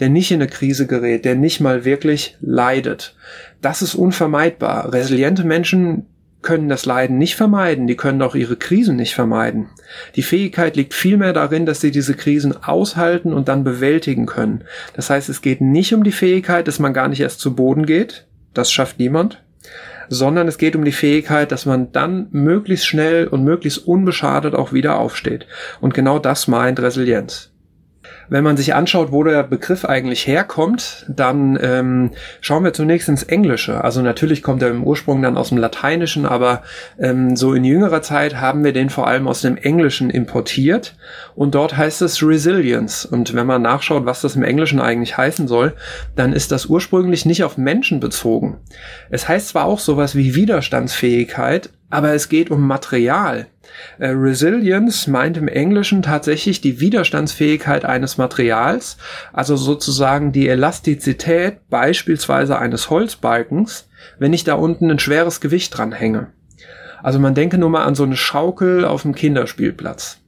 der 0.00 0.08
nicht 0.08 0.30
in 0.30 0.40
eine 0.40 0.50
Krise 0.50 0.86
gerät, 0.86 1.24
der 1.24 1.34
nicht 1.34 1.60
mal 1.60 1.84
wirklich 1.84 2.36
leidet. 2.40 3.14
Das 3.60 3.82
ist 3.82 3.94
unvermeidbar. 3.94 4.92
Resiliente 4.92 5.44
Menschen 5.44 6.06
können 6.42 6.68
das 6.68 6.86
Leiden 6.86 7.18
nicht 7.18 7.34
vermeiden, 7.34 7.86
die 7.86 7.96
können 7.96 8.22
auch 8.22 8.34
ihre 8.34 8.56
Krisen 8.56 8.96
nicht 8.96 9.14
vermeiden. 9.14 9.68
Die 10.14 10.22
Fähigkeit 10.22 10.76
liegt 10.76 10.94
vielmehr 10.94 11.32
darin, 11.32 11.66
dass 11.66 11.80
sie 11.80 11.90
diese 11.90 12.14
Krisen 12.14 12.62
aushalten 12.62 13.32
und 13.32 13.48
dann 13.48 13.64
bewältigen 13.64 14.26
können. 14.26 14.62
Das 14.94 15.10
heißt, 15.10 15.28
es 15.28 15.42
geht 15.42 15.60
nicht 15.60 15.92
um 15.94 16.04
die 16.04 16.12
Fähigkeit, 16.12 16.68
dass 16.68 16.78
man 16.78 16.94
gar 16.94 17.08
nicht 17.08 17.20
erst 17.20 17.40
zu 17.40 17.54
Boden 17.54 17.86
geht, 17.86 18.26
das 18.54 18.70
schafft 18.72 18.98
niemand, 18.98 19.42
sondern 20.08 20.46
es 20.48 20.58
geht 20.58 20.76
um 20.76 20.84
die 20.84 20.92
Fähigkeit, 20.92 21.50
dass 21.52 21.66
man 21.66 21.92
dann 21.92 22.28
möglichst 22.30 22.86
schnell 22.86 23.26
und 23.26 23.44
möglichst 23.44 23.86
unbeschadet 23.86 24.54
auch 24.54 24.72
wieder 24.72 24.98
aufsteht. 24.98 25.46
Und 25.80 25.94
genau 25.94 26.18
das 26.18 26.48
meint 26.48 26.80
Resilienz. 26.80 27.50
Wenn 28.28 28.44
man 28.44 28.56
sich 28.56 28.74
anschaut, 28.74 29.12
wo 29.12 29.22
der 29.22 29.42
Begriff 29.42 29.84
eigentlich 29.84 30.26
herkommt, 30.26 31.06
dann 31.08 31.58
ähm, 31.62 32.10
schauen 32.40 32.64
wir 32.64 32.72
zunächst 32.72 33.08
ins 33.08 33.22
Englische. 33.22 33.82
Also 33.84 34.02
natürlich 34.02 34.42
kommt 34.42 34.62
er 34.62 34.70
im 34.70 34.84
Ursprung 34.84 35.22
dann 35.22 35.36
aus 35.36 35.50
dem 35.50 35.58
Lateinischen, 35.58 36.26
aber 36.26 36.62
ähm, 36.98 37.36
so 37.36 37.54
in 37.54 37.64
jüngerer 37.64 38.02
Zeit 38.02 38.40
haben 38.40 38.64
wir 38.64 38.72
den 38.72 38.90
vor 38.90 39.06
allem 39.06 39.28
aus 39.28 39.40
dem 39.40 39.56
Englischen 39.56 40.10
importiert 40.10 40.96
und 41.34 41.54
dort 41.54 41.76
heißt 41.76 42.02
es 42.02 42.22
Resilience. 42.22 43.06
Und 43.06 43.34
wenn 43.34 43.46
man 43.46 43.62
nachschaut, 43.62 44.06
was 44.06 44.20
das 44.20 44.36
im 44.36 44.42
Englischen 44.42 44.80
eigentlich 44.80 45.16
heißen 45.16 45.48
soll, 45.48 45.74
dann 46.14 46.32
ist 46.32 46.52
das 46.52 46.66
ursprünglich 46.66 47.26
nicht 47.26 47.44
auf 47.44 47.56
Menschen 47.56 48.00
bezogen. 48.00 48.58
Es 49.10 49.28
heißt 49.28 49.48
zwar 49.48 49.64
auch 49.66 49.78
sowas 49.78 50.14
wie 50.14 50.34
Widerstandsfähigkeit, 50.34 51.70
aber 51.90 52.12
es 52.14 52.28
geht 52.28 52.50
um 52.50 52.66
Material. 52.66 53.46
Äh, 53.98 54.08
Resilience 54.08 55.06
meint 55.06 55.36
im 55.36 55.48
Englischen 55.48 56.02
tatsächlich 56.02 56.60
die 56.60 56.80
Widerstandsfähigkeit 56.80 57.84
eines 57.84 58.18
Materials, 58.18 58.96
also 59.32 59.56
sozusagen 59.56 60.32
die 60.32 60.48
Elastizität 60.48 61.68
beispielsweise 61.68 62.58
eines 62.58 62.90
Holzbalkens, 62.90 63.88
wenn 64.18 64.32
ich 64.32 64.44
da 64.44 64.54
unten 64.54 64.90
ein 64.90 64.98
schweres 64.98 65.40
Gewicht 65.40 65.76
dran 65.76 65.92
hänge. 65.92 66.28
Also 67.02 67.18
man 67.18 67.34
denke 67.34 67.58
nur 67.58 67.70
mal 67.70 67.84
an 67.84 67.94
so 67.94 68.04
eine 68.04 68.16
Schaukel 68.16 68.84
auf 68.84 69.02
dem 69.02 69.14
Kinderspielplatz 69.14 70.20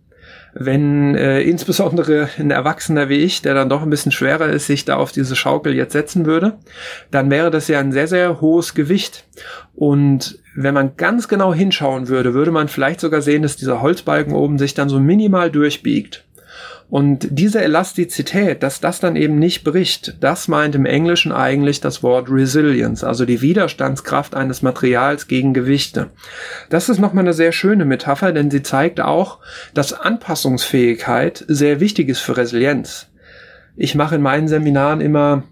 wenn 0.58 1.14
äh, 1.14 1.40
insbesondere 1.42 2.28
ein 2.38 2.50
Erwachsener 2.50 3.08
wie 3.08 3.18
ich, 3.18 3.42
der 3.42 3.54
dann 3.54 3.68
doch 3.68 3.82
ein 3.82 3.90
bisschen 3.90 4.12
schwerer 4.12 4.48
ist, 4.48 4.66
sich 4.66 4.84
da 4.84 4.96
auf 4.96 5.12
diese 5.12 5.36
Schaukel 5.36 5.74
jetzt 5.74 5.92
setzen 5.92 6.26
würde, 6.26 6.58
dann 7.10 7.30
wäre 7.30 7.50
das 7.50 7.68
ja 7.68 7.78
ein 7.78 7.92
sehr, 7.92 8.08
sehr 8.08 8.40
hohes 8.40 8.74
Gewicht. 8.74 9.24
Und 9.74 10.40
wenn 10.56 10.74
man 10.74 10.96
ganz 10.96 11.28
genau 11.28 11.54
hinschauen 11.54 12.08
würde, 12.08 12.34
würde 12.34 12.50
man 12.50 12.66
vielleicht 12.66 13.00
sogar 13.00 13.22
sehen, 13.22 13.42
dass 13.42 13.56
dieser 13.56 13.80
Holzbalken 13.80 14.34
oben 14.34 14.58
sich 14.58 14.74
dann 14.74 14.88
so 14.88 14.98
minimal 14.98 15.50
durchbiegt. 15.50 16.24
Und 16.90 17.28
diese 17.30 17.62
Elastizität, 17.62 18.62
dass 18.62 18.80
das 18.80 18.98
dann 18.98 19.14
eben 19.14 19.38
nicht 19.38 19.62
bricht, 19.62 20.16
das 20.20 20.48
meint 20.48 20.74
im 20.74 20.86
Englischen 20.86 21.32
eigentlich 21.32 21.82
das 21.82 22.02
Wort 22.02 22.30
Resilience, 22.30 23.04
also 23.04 23.26
die 23.26 23.42
Widerstandskraft 23.42 24.34
eines 24.34 24.62
Materials 24.62 25.28
gegen 25.28 25.52
Gewichte. 25.52 26.08
Das 26.70 26.88
ist 26.88 26.98
nochmal 26.98 27.24
eine 27.24 27.34
sehr 27.34 27.52
schöne 27.52 27.84
Metapher, 27.84 28.32
denn 28.32 28.50
sie 28.50 28.62
zeigt 28.62 29.00
auch, 29.02 29.40
dass 29.74 29.92
Anpassungsfähigkeit 29.92 31.44
sehr 31.46 31.80
wichtig 31.80 32.08
ist 32.08 32.20
für 32.20 32.38
Resilienz. 32.38 33.08
Ich 33.76 33.94
mache 33.94 34.14
in 34.14 34.22
meinen 34.22 34.48
Seminaren 34.48 35.02
immer 35.02 35.42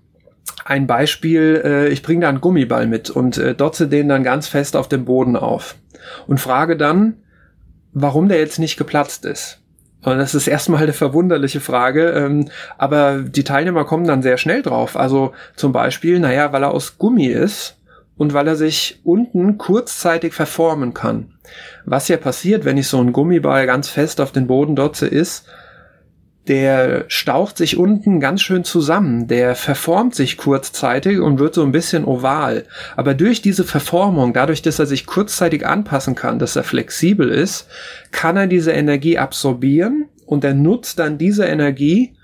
ein 0.64 0.86
Beispiel, 0.86 1.60
äh, 1.62 1.88
ich 1.88 2.02
bringe 2.02 2.22
da 2.22 2.30
einen 2.30 2.40
Gummiball 2.40 2.86
mit 2.86 3.10
und 3.10 3.36
äh, 3.36 3.54
dotze 3.54 3.88
den 3.88 4.08
dann 4.08 4.24
ganz 4.24 4.48
fest 4.48 4.74
auf 4.74 4.88
dem 4.88 5.04
Boden 5.04 5.36
auf 5.36 5.76
und 6.26 6.40
frage 6.40 6.78
dann, 6.78 7.18
warum 7.92 8.28
der 8.28 8.38
jetzt 8.38 8.58
nicht 8.58 8.78
geplatzt 8.78 9.26
ist. 9.26 9.60
Und 10.02 10.18
das 10.18 10.34
ist 10.34 10.46
erstmal 10.46 10.82
eine 10.82 10.92
verwunderliche 10.92 11.60
Frage, 11.60 12.10
ähm, 12.10 12.48
aber 12.78 13.22
die 13.22 13.44
Teilnehmer 13.44 13.84
kommen 13.84 14.06
dann 14.06 14.22
sehr 14.22 14.38
schnell 14.38 14.62
drauf. 14.62 14.96
Also 14.96 15.32
zum 15.56 15.72
Beispiel, 15.72 16.20
naja, 16.20 16.52
weil 16.52 16.62
er 16.62 16.70
aus 16.70 16.98
Gummi 16.98 17.26
ist 17.26 17.76
und 18.16 18.32
weil 18.32 18.46
er 18.46 18.56
sich 18.56 19.00
unten 19.04 19.58
kurzzeitig 19.58 20.32
verformen 20.32 20.94
kann. 20.94 21.34
Was 21.84 22.08
ja 22.08 22.16
passiert, 22.16 22.64
wenn 22.64 22.76
ich 22.76 22.88
so 22.88 22.98
einen 22.98 23.12
Gummiball 23.12 23.66
ganz 23.66 23.88
fest 23.88 24.20
auf 24.20 24.32
den 24.32 24.46
Boden 24.46 24.76
dotze, 24.76 25.06
ist, 25.06 25.46
der 26.48 27.04
staucht 27.08 27.56
sich 27.56 27.76
unten 27.76 28.20
ganz 28.20 28.42
schön 28.42 28.64
zusammen, 28.64 29.26
der 29.26 29.54
verformt 29.54 30.14
sich 30.14 30.36
kurzzeitig 30.36 31.18
und 31.18 31.38
wird 31.38 31.54
so 31.54 31.62
ein 31.62 31.72
bisschen 31.72 32.04
oval. 32.04 32.64
Aber 32.96 33.14
durch 33.14 33.42
diese 33.42 33.64
Verformung, 33.64 34.32
dadurch, 34.32 34.62
dass 34.62 34.78
er 34.78 34.86
sich 34.86 35.06
kurzzeitig 35.06 35.66
anpassen 35.66 36.14
kann, 36.14 36.38
dass 36.38 36.56
er 36.56 36.62
flexibel 36.62 37.28
ist, 37.28 37.68
kann 38.12 38.36
er 38.36 38.46
diese 38.46 38.72
Energie 38.72 39.18
absorbieren 39.18 40.06
und 40.24 40.44
er 40.44 40.54
nutzt 40.54 40.98
dann 40.98 41.18
diese 41.18 41.46
Energie, 41.46 42.14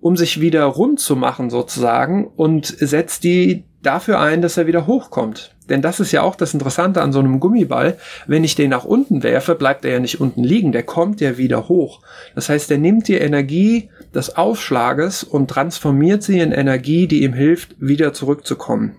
um 0.00 0.16
sich 0.16 0.40
wieder 0.40 0.64
rund 0.64 1.00
zu 1.00 1.16
machen 1.16 1.50
sozusagen 1.50 2.26
und 2.26 2.66
setzt 2.66 3.24
die 3.24 3.64
dafür 3.82 4.20
ein, 4.20 4.42
dass 4.42 4.56
er 4.56 4.66
wieder 4.66 4.86
hochkommt. 4.86 5.55
Denn 5.68 5.82
das 5.82 6.00
ist 6.00 6.12
ja 6.12 6.22
auch 6.22 6.36
das 6.36 6.54
Interessante 6.54 7.02
an 7.02 7.12
so 7.12 7.18
einem 7.18 7.40
Gummiball. 7.40 7.96
Wenn 8.26 8.44
ich 8.44 8.54
den 8.54 8.70
nach 8.70 8.84
unten 8.84 9.22
werfe, 9.22 9.54
bleibt 9.54 9.84
er 9.84 9.92
ja 9.92 10.00
nicht 10.00 10.20
unten 10.20 10.44
liegen, 10.44 10.72
der 10.72 10.84
kommt 10.84 11.20
ja 11.20 11.38
wieder 11.38 11.68
hoch. 11.68 12.00
Das 12.34 12.48
heißt, 12.48 12.70
er 12.70 12.78
nimmt 12.78 13.08
die 13.08 13.16
Energie 13.16 13.90
des 14.14 14.36
Aufschlages 14.36 15.24
und 15.24 15.50
transformiert 15.50 16.22
sie 16.22 16.38
in 16.40 16.52
Energie, 16.52 17.06
die 17.06 17.24
ihm 17.24 17.32
hilft, 17.32 17.74
wieder 17.78 18.12
zurückzukommen. 18.12 18.96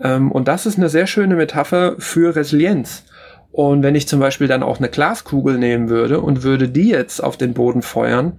Ähm, 0.00 0.30
und 0.30 0.48
das 0.48 0.66
ist 0.66 0.78
eine 0.78 0.88
sehr 0.88 1.06
schöne 1.06 1.36
Metapher 1.36 1.96
für 1.98 2.36
Resilienz. 2.36 3.04
Und 3.50 3.82
wenn 3.82 3.94
ich 3.94 4.06
zum 4.06 4.20
Beispiel 4.20 4.46
dann 4.46 4.62
auch 4.62 4.78
eine 4.78 4.88
Glaskugel 4.88 5.58
nehmen 5.58 5.88
würde 5.88 6.20
und 6.20 6.42
würde 6.42 6.68
die 6.68 6.90
jetzt 6.90 7.22
auf 7.22 7.36
den 7.36 7.54
Boden 7.54 7.82
feuern, 7.82 8.38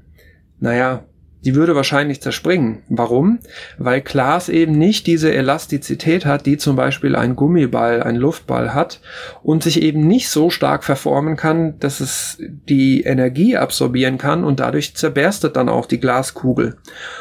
naja, 0.59 1.03
die 1.45 1.55
würde 1.55 1.75
wahrscheinlich 1.75 2.21
zerspringen. 2.21 2.83
Warum? 2.89 3.39
Weil 3.77 4.01
Glas 4.01 4.49
eben 4.49 4.73
nicht 4.73 5.07
diese 5.07 5.33
Elastizität 5.33 6.25
hat, 6.25 6.45
die 6.45 6.57
zum 6.57 6.75
Beispiel 6.75 7.15
ein 7.15 7.35
Gummiball, 7.35 8.03
ein 8.03 8.15
Luftball 8.15 8.73
hat 8.73 8.99
und 9.41 9.63
sich 9.63 9.81
eben 9.81 10.05
nicht 10.05 10.29
so 10.29 10.49
stark 10.49 10.83
verformen 10.83 11.37
kann, 11.37 11.79
dass 11.79 12.01
es 12.01 12.37
die 12.39 13.03
Energie 13.03 13.55
absorbieren 13.55 14.17
kann 14.17 14.43
und 14.43 14.59
dadurch 14.59 14.95
zerberstet 14.95 15.55
dann 15.55 15.69
auch 15.69 15.85
die 15.85 15.99
Glaskugel. 15.99 16.77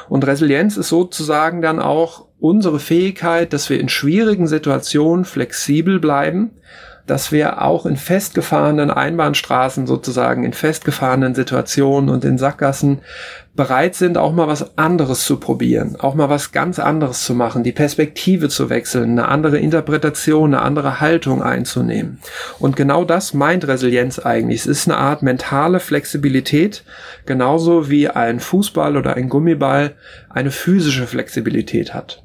Und 0.08 0.26
Resilienz 0.26 0.76
ist 0.76 0.88
sozusagen 0.88 1.62
dann 1.62 1.78
auch 1.78 2.26
unsere 2.40 2.78
Fähigkeit, 2.80 3.52
dass 3.52 3.70
wir 3.70 3.80
in 3.80 3.88
schwierigen 3.88 4.46
Situationen 4.46 5.24
flexibel 5.24 5.98
bleiben, 5.98 6.52
dass 7.08 7.32
wir 7.32 7.62
auch 7.62 7.86
in 7.86 7.96
festgefahrenen 7.96 8.90
Einbahnstraßen 8.90 9.86
sozusagen, 9.86 10.44
in 10.44 10.52
festgefahrenen 10.52 11.34
Situationen 11.34 12.10
und 12.10 12.24
in 12.24 12.38
Sackgassen 12.38 13.00
bereit 13.56 13.96
sind, 13.96 14.16
auch 14.16 14.32
mal 14.32 14.46
was 14.46 14.78
anderes 14.78 15.24
zu 15.24 15.40
probieren, 15.40 15.96
auch 15.98 16.14
mal 16.14 16.28
was 16.28 16.52
ganz 16.52 16.78
anderes 16.78 17.24
zu 17.24 17.34
machen, 17.34 17.64
die 17.64 17.72
Perspektive 17.72 18.48
zu 18.48 18.70
wechseln, 18.70 19.18
eine 19.18 19.26
andere 19.26 19.58
Interpretation, 19.58 20.54
eine 20.54 20.62
andere 20.62 21.00
Haltung 21.00 21.42
einzunehmen. 21.42 22.20
Und 22.60 22.76
genau 22.76 23.04
das 23.04 23.34
meint 23.34 23.66
Resilienz 23.66 24.20
eigentlich. 24.20 24.60
Es 24.60 24.66
ist 24.66 24.88
eine 24.88 24.98
Art 24.98 25.22
mentale 25.22 25.80
Flexibilität, 25.80 26.84
genauso 27.26 27.90
wie 27.90 28.08
ein 28.08 28.38
Fußball 28.38 28.96
oder 28.96 29.14
ein 29.14 29.28
Gummiball 29.28 29.96
eine 30.28 30.52
physische 30.52 31.08
Flexibilität 31.08 31.94
hat. 31.94 32.22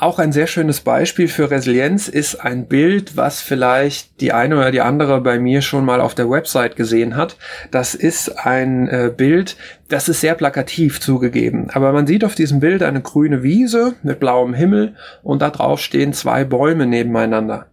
Auch 0.00 0.18
ein 0.18 0.32
sehr 0.32 0.46
schönes 0.46 0.80
Beispiel 0.80 1.28
für 1.28 1.50
Resilienz 1.50 2.08
ist 2.08 2.36
ein 2.36 2.68
Bild, 2.68 3.18
was 3.18 3.42
vielleicht 3.42 4.22
die 4.22 4.32
eine 4.32 4.56
oder 4.56 4.70
die 4.70 4.80
andere 4.80 5.20
bei 5.20 5.38
mir 5.38 5.60
schon 5.60 5.84
mal 5.84 6.00
auf 6.00 6.14
der 6.14 6.30
Website 6.30 6.74
gesehen 6.74 7.16
hat. 7.16 7.36
Das 7.70 7.94
ist 7.94 8.30
ein 8.30 8.88
äh, 8.88 9.12
Bild, 9.14 9.58
das 9.88 10.08
ist 10.08 10.22
sehr 10.22 10.34
plakativ 10.34 11.00
zugegeben. 11.00 11.68
Aber 11.74 11.92
man 11.92 12.06
sieht 12.06 12.24
auf 12.24 12.34
diesem 12.34 12.60
Bild 12.60 12.82
eine 12.82 13.02
grüne 13.02 13.42
Wiese 13.42 13.92
mit 14.02 14.20
blauem 14.20 14.54
Himmel 14.54 14.94
und 15.22 15.42
da 15.42 15.50
drauf 15.50 15.80
stehen 15.80 16.14
zwei 16.14 16.44
Bäume 16.44 16.86
nebeneinander. 16.86 17.66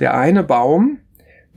Der 0.00 0.16
eine 0.16 0.44
Baum, 0.44 1.00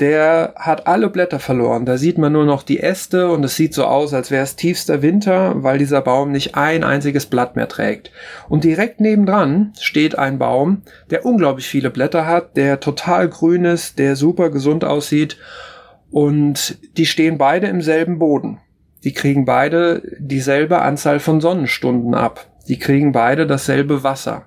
der 0.01 0.55
hat 0.57 0.87
alle 0.87 1.09
Blätter 1.09 1.39
verloren. 1.39 1.85
Da 1.85 1.97
sieht 1.97 2.17
man 2.17 2.33
nur 2.33 2.45
noch 2.45 2.63
die 2.63 2.79
Äste 2.79 3.29
und 3.29 3.45
es 3.45 3.55
sieht 3.55 3.73
so 3.75 3.85
aus, 3.85 4.13
als 4.13 4.31
wäre 4.31 4.43
es 4.43 4.55
tiefster 4.55 5.01
Winter, 5.03 5.63
weil 5.63 5.77
dieser 5.77 6.01
Baum 6.01 6.31
nicht 6.31 6.55
ein 6.55 6.83
einziges 6.83 7.27
Blatt 7.27 7.55
mehr 7.55 7.67
trägt. 7.67 8.11
Und 8.49 8.63
direkt 8.63 8.99
nebendran 8.99 9.73
steht 9.79 10.17
ein 10.17 10.39
Baum, 10.39 10.81
der 11.11 11.25
unglaublich 11.25 11.67
viele 11.67 11.91
Blätter 11.91 12.25
hat, 12.25 12.57
der 12.57 12.79
total 12.79 13.29
grün 13.29 13.63
ist, 13.63 13.99
der 13.99 14.15
super 14.15 14.49
gesund 14.49 14.83
aussieht 14.83 15.37
und 16.09 16.77
die 16.97 17.05
stehen 17.05 17.37
beide 17.37 17.67
im 17.67 17.81
selben 17.81 18.19
Boden. 18.19 18.59
Die 19.03 19.13
kriegen 19.13 19.45
beide 19.45 20.01
dieselbe 20.19 20.81
Anzahl 20.81 21.19
von 21.19 21.41
Sonnenstunden 21.41 22.13
ab. 22.15 22.47
Die 22.67 22.77
kriegen 22.77 23.11
beide 23.11 23.47
dasselbe 23.47 24.03
Wasser. 24.03 24.45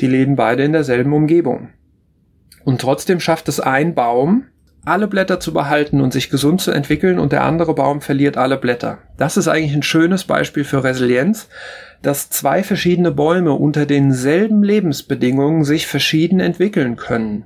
Die 0.00 0.06
leben 0.06 0.36
beide 0.36 0.64
in 0.64 0.72
derselben 0.72 1.12
Umgebung. 1.12 1.70
Und 2.64 2.80
trotzdem 2.80 3.20
schafft 3.20 3.48
es 3.48 3.60
ein 3.60 3.94
Baum, 3.94 4.44
alle 4.86 5.08
Blätter 5.08 5.40
zu 5.40 5.52
behalten 5.52 6.00
und 6.00 6.12
sich 6.12 6.30
gesund 6.30 6.60
zu 6.60 6.70
entwickeln 6.70 7.18
und 7.18 7.32
der 7.32 7.44
andere 7.44 7.74
Baum 7.74 8.00
verliert 8.00 8.36
alle 8.36 8.56
Blätter. 8.56 8.98
Das 9.16 9.36
ist 9.36 9.48
eigentlich 9.48 9.74
ein 9.74 9.82
schönes 9.82 10.24
Beispiel 10.24 10.64
für 10.64 10.84
Resilienz, 10.84 11.48
dass 12.02 12.30
zwei 12.30 12.62
verschiedene 12.62 13.10
Bäume 13.10 13.52
unter 13.52 13.84
denselben 13.84 14.62
Lebensbedingungen 14.62 15.64
sich 15.64 15.86
verschieden 15.86 16.40
entwickeln 16.40 16.96
können. 16.96 17.44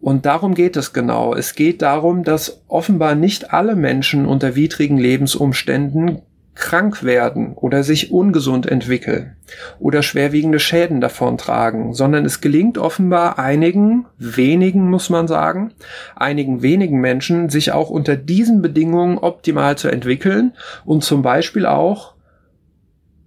Und 0.00 0.24
darum 0.24 0.54
geht 0.54 0.76
es 0.76 0.92
genau. 0.92 1.34
Es 1.34 1.54
geht 1.54 1.82
darum, 1.82 2.22
dass 2.22 2.62
offenbar 2.68 3.16
nicht 3.16 3.52
alle 3.52 3.74
Menschen 3.74 4.24
unter 4.24 4.54
widrigen 4.54 4.98
Lebensumständen 4.98 6.22
krank 6.56 7.04
werden 7.04 7.52
oder 7.52 7.84
sich 7.84 8.10
ungesund 8.10 8.66
entwickeln 8.66 9.36
oder 9.78 10.02
schwerwiegende 10.02 10.58
Schäden 10.58 11.00
davontragen, 11.00 11.92
sondern 11.92 12.24
es 12.24 12.40
gelingt 12.40 12.78
offenbar 12.78 13.38
einigen, 13.38 14.06
wenigen 14.18 14.90
muss 14.90 15.10
man 15.10 15.28
sagen, 15.28 15.74
einigen 16.16 16.62
wenigen 16.62 17.00
Menschen, 17.00 17.50
sich 17.50 17.72
auch 17.72 17.90
unter 17.90 18.16
diesen 18.16 18.62
Bedingungen 18.62 19.18
optimal 19.18 19.76
zu 19.76 19.88
entwickeln 19.88 20.54
und 20.84 21.04
zum 21.04 21.22
Beispiel 21.22 21.66
auch 21.66 22.14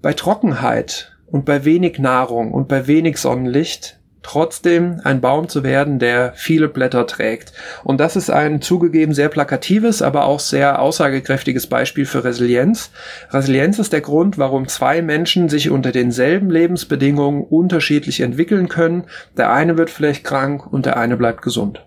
bei 0.02 0.14
Trockenheit 0.14 1.16
und 1.28 1.46
bei 1.46 1.66
wenig 1.66 2.00
Nahrung 2.00 2.52
und 2.52 2.68
bei 2.68 2.88
wenig 2.88 3.18
Sonnenlicht 3.18 3.99
trotzdem 4.22 5.00
ein 5.04 5.22
Baum 5.22 5.48
zu 5.48 5.64
werden, 5.64 6.00
der 6.00 6.34
viele 6.36 6.68
Blätter 6.68 7.08
trägt. 7.08 7.54
Und 7.84 8.00
das 8.00 8.16
ist 8.16 8.30
ein 8.30 8.62
zugegeben 8.62 9.14
sehr 9.14 9.30
plakatives, 9.30 10.02
aber 10.02 10.26
auch 10.26 10.40
sehr 10.40 10.82
aussagekräftiges 10.82 11.68
Beispiel 11.68 12.06
für 12.06 12.24
Resilienz. 12.24 12.92
Resilienz 13.32 13.80
ist 13.80 13.94
der 13.94 14.02
Grund, 14.02 14.38
warum 14.38 14.68
zwei 14.68 15.02
Menschen 15.02 15.50
sich 15.50 15.70
unter 15.70 15.92
denselben 15.92 16.50
Lebensbedingungen 16.50 17.44
unterschiedlich 17.44 18.20
entwickeln 18.20 18.68
können. 18.68 19.06
Der 19.38 19.52
eine 19.52 19.78
wird 19.78 19.90
vielleicht 19.90 20.24
krank 20.24 20.72
und 20.72 20.86
der 20.86 20.98
eine 20.98 21.16
bleibt 21.16 21.42
gesund. 21.42 21.86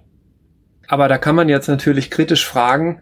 Aber 0.89 1.09
da 1.09 1.19
kann 1.19 1.37
man 1.37 1.49
jetzt 1.49 1.69
natürlich 1.69 2.11
kritisch 2.11 2.47
fragen, 2.47 3.01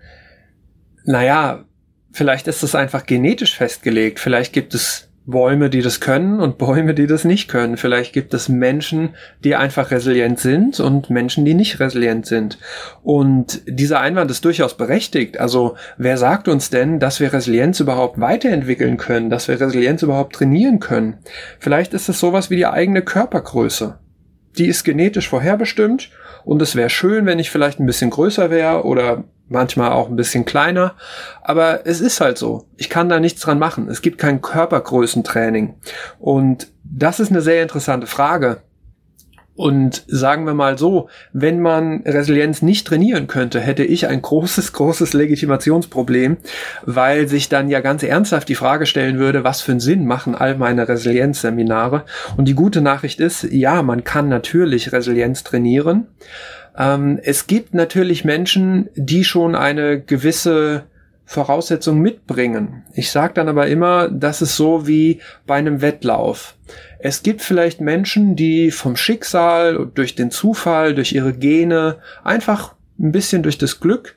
naja, 1.05 1.65
vielleicht 2.13 2.47
ist 2.49 2.63
das 2.63 2.75
einfach 2.75 3.07
genetisch 3.07 3.57
festgelegt. 3.57 4.21
Vielleicht 4.21 4.53
gibt 4.53 4.75
es 4.75 5.10
Bäume, 5.27 5.71
die 5.71 5.83
das 5.83 6.01
können 6.01 6.41
und 6.41 6.59
Bäume, 6.59 6.95
die 6.95 7.07
das 7.07 7.25
nicht 7.25 7.49
können. 7.49 7.77
Vielleicht 7.77 8.13
gibt 8.13 8.33
es 8.35 8.49
Menschen, 8.49 9.11
die 9.45 9.55
einfach 9.55 9.91
resilient 9.91 10.39
sind 10.39 10.81
und 10.81 11.11
Menschen, 11.11 11.45
die 11.45 11.55
nicht 11.55 11.79
resilient 11.79 12.27
sind. 12.27 12.59
Und 13.03 13.63
dieser 13.67 14.01
Einwand 14.01 14.31
ist 14.31 14.45
durchaus 14.45 14.77
berechtigt. 14.77 15.39
Also 15.39 15.77
wer 15.99 16.17
sagt 16.17 16.49
uns 16.49 16.71
denn, 16.71 16.99
dass 16.99 17.21
wir 17.21 17.33
Resilienz 17.33 17.81
überhaupt 17.81 18.21
weiterentwickeln 18.21 18.97
können, 18.97 19.31
dass 19.31 19.49
wir 19.49 19.61
Resilienz 19.61 20.03
überhaupt 20.03 20.35
trainieren 20.37 20.81
können? 20.81 21.19
Vielleicht 21.59 21.95
ist 21.95 22.09
es 22.09 22.19
sowas 22.19 22.51
wie 22.51 22.57
die 22.57 22.67
eigene 22.67 23.03
Körpergröße. 23.03 23.99
Die 24.59 24.67
ist 24.67 24.85
genetisch 24.85 25.29
vorherbestimmt 25.29 26.11
und 26.45 26.61
es 26.63 26.75
wäre 26.75 26.91
schön, 26.91 27.27
wenn 27.27 27.39
ich 27.39 27.51
vielleicht 27.51 27.79
ein 27.79 27.87
bisschen 27.87 28.11
größer 28.11 28.51
wäre 28.51 28.85
oder 28.85 29.25
manchmal 29.51 29.91
auch 29.91 30.09
ein 30.09 30.17
bisschen 30.17 30.45
kleiner, 30.45 30.95
aber 31.43 31.87
es 31.87 32.01
ist 32.01 32.21
halt 32.21 32.39
so. 32.39 32.67
Ich 32.77 32.89
kann 32.89 33.09
da 33.09 33.21
nichts 33.21 33.43
dran 33.43 33.59
machen. 33.59 33.89
Es 33.89 34.01
gibt 34.01 34.19
kein 34.19 34.41
Körpergrößentraining. 34.41 35.75
Und 36.19 36.69
das 36.85 37.21
ist 37.21 37.31
eine 37.31 37.43
sehr 37.43 37.63
interessante 37.63 38.07
Frage. 38.07 38.63
Und 39.57 40.05
sagen 40.07 40.47
wir 40.47 40.55
mal 40.55 40.79
so, 40.79 41.11
wenn 41.35 41.61
man 41.61 42.01
Resilienz 42.07 42.63
nicht 42.63 42.87
trainieren 42.87 43.27
könnte, 43.27 43.61
hätte 43.61 43.85
ich 43.85 44.07
ein 44.07 44.23
großes, 44.23 44.73
großes 44.73 45.13
Legitimationsproblem, 45.13 46.39
weil 46.87 47.29
sich 47.29 47.51
dann 47.51 47.69
ja 47.69 47.81
ganz 47.81 48.03
ernsthaft 48.03 48.49
die 48.49 48.55
Frage 48.55 48.87
stellen 48.87 49.19
würde, 49.19 49.45
was 49.45 49.61
für 49.61 49.73
einen 49.73 49.81
Sinn 49.81 50.07
machen 50.07 50.35
all 50.35 50.57
meine 50.57 50.89
Resilienzseminare? 50.89 52.05
Und 52.39 52.47
die 52.47 52.55
gute 52.55 52.81
Nachricht 52.81 53.21
ist, 53.21 53.43
ja, 53.43 53.83
man 53.83 54.03
kann 54.03 54.31
natürlich 54.31 54.93
Resilienz 54.93 55.45
trainieren. 55.45 56.07
Ähm, 56.77 57.19
es 57.23 57.47
gibt 57.47 57.75
natürlich 57.75 58.25
Menschen, 58.25 58.89
die 58.95 59.25
schon 59.25 59.55
eine 59.55 60.01
gewisse 60.01 60.85
Voraussetzung 61.31 62.01
mitbringen. 62.01 62.83
Ich 62.93 63.13
sage 63.13 63.35
dann 63.35 63.49
aber 63.49 63.69
immer, 63.69 64.09
das 64.09 64.43
ist 64.43 64.57
so 64.57 64.89
wie 64.89 65.21
bei 65.47 65.55
einem 65.55 65.81
Wettlauf. 65.81 66.57
Es 66.99 67.23
gibt 67.23 67.41
vielleicht 67.41 67.81
Menschen, 67.81 68.35
die 68.35 68.73
vom 68.73 68.97
Schicksal, 68.97 69.91
durch 69.95 70.17
den 70.17 70.33
Zufall, 70.33 70.95
durch 70.95 71.13
ihre 71.13 71.33
Gene, 71.33 71.99
einfach 72.25 72.75
ein 72.99 73.13
bisschen 73.13 73.45
durch 73.45 73.59
das 73.59 73.79
Glück 73.79 74.17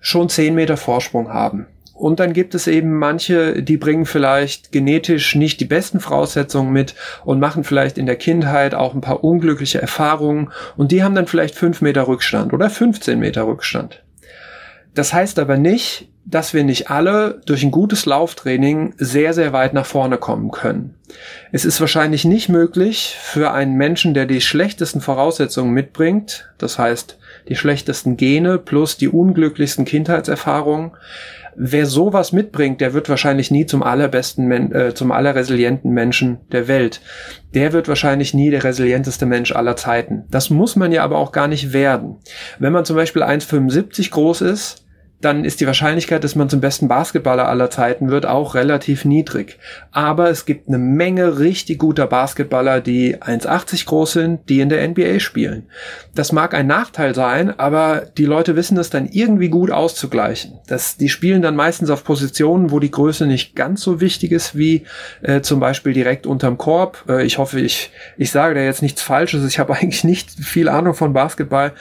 schon 0.00 0.28
zehn 0.28 0.54
Meter 0.54 0.76
Vorsprung 0.76 1.32
haben. 1.32 1.66
Und 1.94 2.18
dann 2.18 2.32
gibt 2.32 2.56
es 2.56 2.66
eben 2.66 2.98
manche, 2.98 3.62
die 3.62 3.76
bringen 3.76 4.04
vielleicht 4.04 4.72
genetisch 4.72 5.36
nicht 5.36 5.60
die 5.60 5.64
besten 5.64 6.00
Voraussetzungen 6.00 6.72
mit 6.72 6.96
und 7.24 7.38
machen 7.38 7.62
vielleicht 7.62 7.98
in 7.98 8.06
der 8.06 8.16
Kindheit 8.16 8.74
auch 8.74 8.94
ein 8.94 9.00
paar 9.00 9.22
unglückliche 9.22 9.80
Erfahrungen 9.80 10.50
und 10.76 10.90
die 10.90 11.04
haben 11.04 11.14
dann 11.14 11.28
vielleicht 11.28 11.54
fünf 11.54 11.80
Meter 11.80 12.08
Rückstand 12.08 12.52
oder 12.52 12.68
15 12.68 13.18
Meter 13.18 13.46
Rückstand. 13.46 14.02
Das 14.94 15.12
heißt 15.12 15.38
aber 15.38 15.56
nicht, 15.56 16.08
dass 16.26 16.54
wir 16.54 16.64
nicht 16.64 16.90
alle 16.90 17.40
durch 17.46 17.62
ein 17.62 17.70
gutes 17.70 18.06
Lauftraining 18.06 18.94
sehr, 18.96 19.34
sehr 19.34 19.52
weit 19.52 19.74
nach 19.74 19.86
vorne 19.86 20.16
kommen 20.16 20.50
können. 20.50 20.94
Es 21.52 21.64
ist 21.64 21.80
wahrscheinlich 21.80 22.24
nicht 22.24 22.48
möglich 22.48 23.16
für 23.20 23.52
einen 23.52 23.76
Menschen, 23.76 24.14
der 24.14 24.26
die 24.26 24.40
schlechtesten 24.40 25.00
Voraussetzungen 25.00 25.72
mitbringt, 25.72 26.50
das 26.58 26.78
heißt 26.78 27.18
die 27.48 27.56
schlechtesten 27.56 28.16
Gene 28.16 28.58
plus 28.58 28.96
die 28.96 29.08
unglücklichsten 29.08 29.84
Kindheitserfahrungen, 29.84 30.92
wer 31.56 31.86
sowas 31.86 32.32
mitbringt, 32.32 32.80
der 32.80 32.94
wird 32.94 33.08
wahrscheinlich 33.08 33.50
nie 33.50 33.66
zum 33.66 33.82
allerbesten, 33.82 34.72
äh, 34.72 34.94
zum 34.94 35.12
allerresilienten 35.12 35.92
Menschen 35.92 36.38
der 36.52 36.68
Welt. 36.68 37.00
Der 37.54 37.72
wird 37.72 37.88
wahrscheinlich 37.88 38.34
nie 38.34 38.50
der 38.50 38.64
resilienteste 38.64 39.26
Mensch 39.26 39.52
aller 39.52 39.76
Zeiten. 39.76 40.24
Das 40.30 40.50
muss 40.50 40.76
man 40.76 40.92
ja 40.92 41.04
aber 41.04 41.18
auch 41.18 41.32
gar 41.32 41.48
nicht 41.48 41.72
werden. 41.72 42.16
Wenn 42.58 42.72
man 42.72 42.84
zum 42.84 42.96
Beispiel 42.96 43.22
1,75 43.22 44.10
groß 44.10 44.40
ist, 44.40 44.83
dann 45.24 45.44
ist 45.44 45.60
die 45.60 45.66
Wahrscheinlichkeit, 45.66 46.22
dass 46.22 46.34
man 46.34 46.50
zum 46.50 46.60
besten 46.60 46.88
Basketballer 46.88 47.48
aller 47.48 47.70
Zeiten 47.70 48.10
wird, 48.10 48.26
auch 48.26 48.54
relativ 48.54 49.04
niedrig. 49.04 49.58
Aber 49.90 50.28
es 50.28 50.44
gibt 50.44 50.68
eine 50.68 50.78
Menge 50.78 51.38
richtig 51.38 51.78
guter 51.78 52.06
Basketballer, 52.06 52.80
die 52.80 53.16
1,80 53.16 53.86
groß 53.86 54.12
sind, 54.12 54.48
die 54.48 54.60
in 54.60 54.68
der 54.68 54.86
NBA 54.86 55.20
spielen. 55.20 55.66
Das 56.14 56.32
mag 56.32 56.54
ein 56.54 56.66
Nachteil 56.66 57.14
sein, 57.14 57.58
aber 57.58 58.02
die 58.18 58.26
Leute 58.26 58.54
wissen 58.54 58.76
es 58.76 58.90
dann 58.90 59.06
irgendwie 59.06 59.48
gut 59.48 59.70
auszugleichen. 59.70 60.58
Das, 60.66 60.96
die 60.96 61.08
spielen 61.08 61.42
dann 61.42 61.56
meistens 61.56 61.90
auf 61.90 62.04
Positionen, 62.04 62.70
wo 62.70 62.78
die 62.78 62.90
Größe 62.90 63.26
nicht 63.26 63.56
ganz 63.56 63.80
so 63.80 64.00
wichtig 64.00 64.30
ist 64.30 64.56
wie 64.56 64.84
äh, 65.22 65.40
zum 65.40 65.58
Beispiel 65.58 65.92
direkt 65.92 66.26
unterm 66.26 66.58
Korb. 66.58 67.04
Äh, 67.08 67.24
ich 67.24 67.38
hoffe, 67.38 67.60
ich, 67.60 67.90
ich 68.16 68.30
sage 68.30 68.54
da 68.54 68.60
jetzt 68.60 68.82
nichts 68.82 69.02
Falsches. 69.02 69.46
Ich 69.46 69.58
habe 69.58 69.74
eigentlich 69.76 70.04
nicht 70.04 70.30
viel 70.30 70.68
Ahnung 70.68 70.94
von 70.94 71.12
Basketball, 71.12 71.72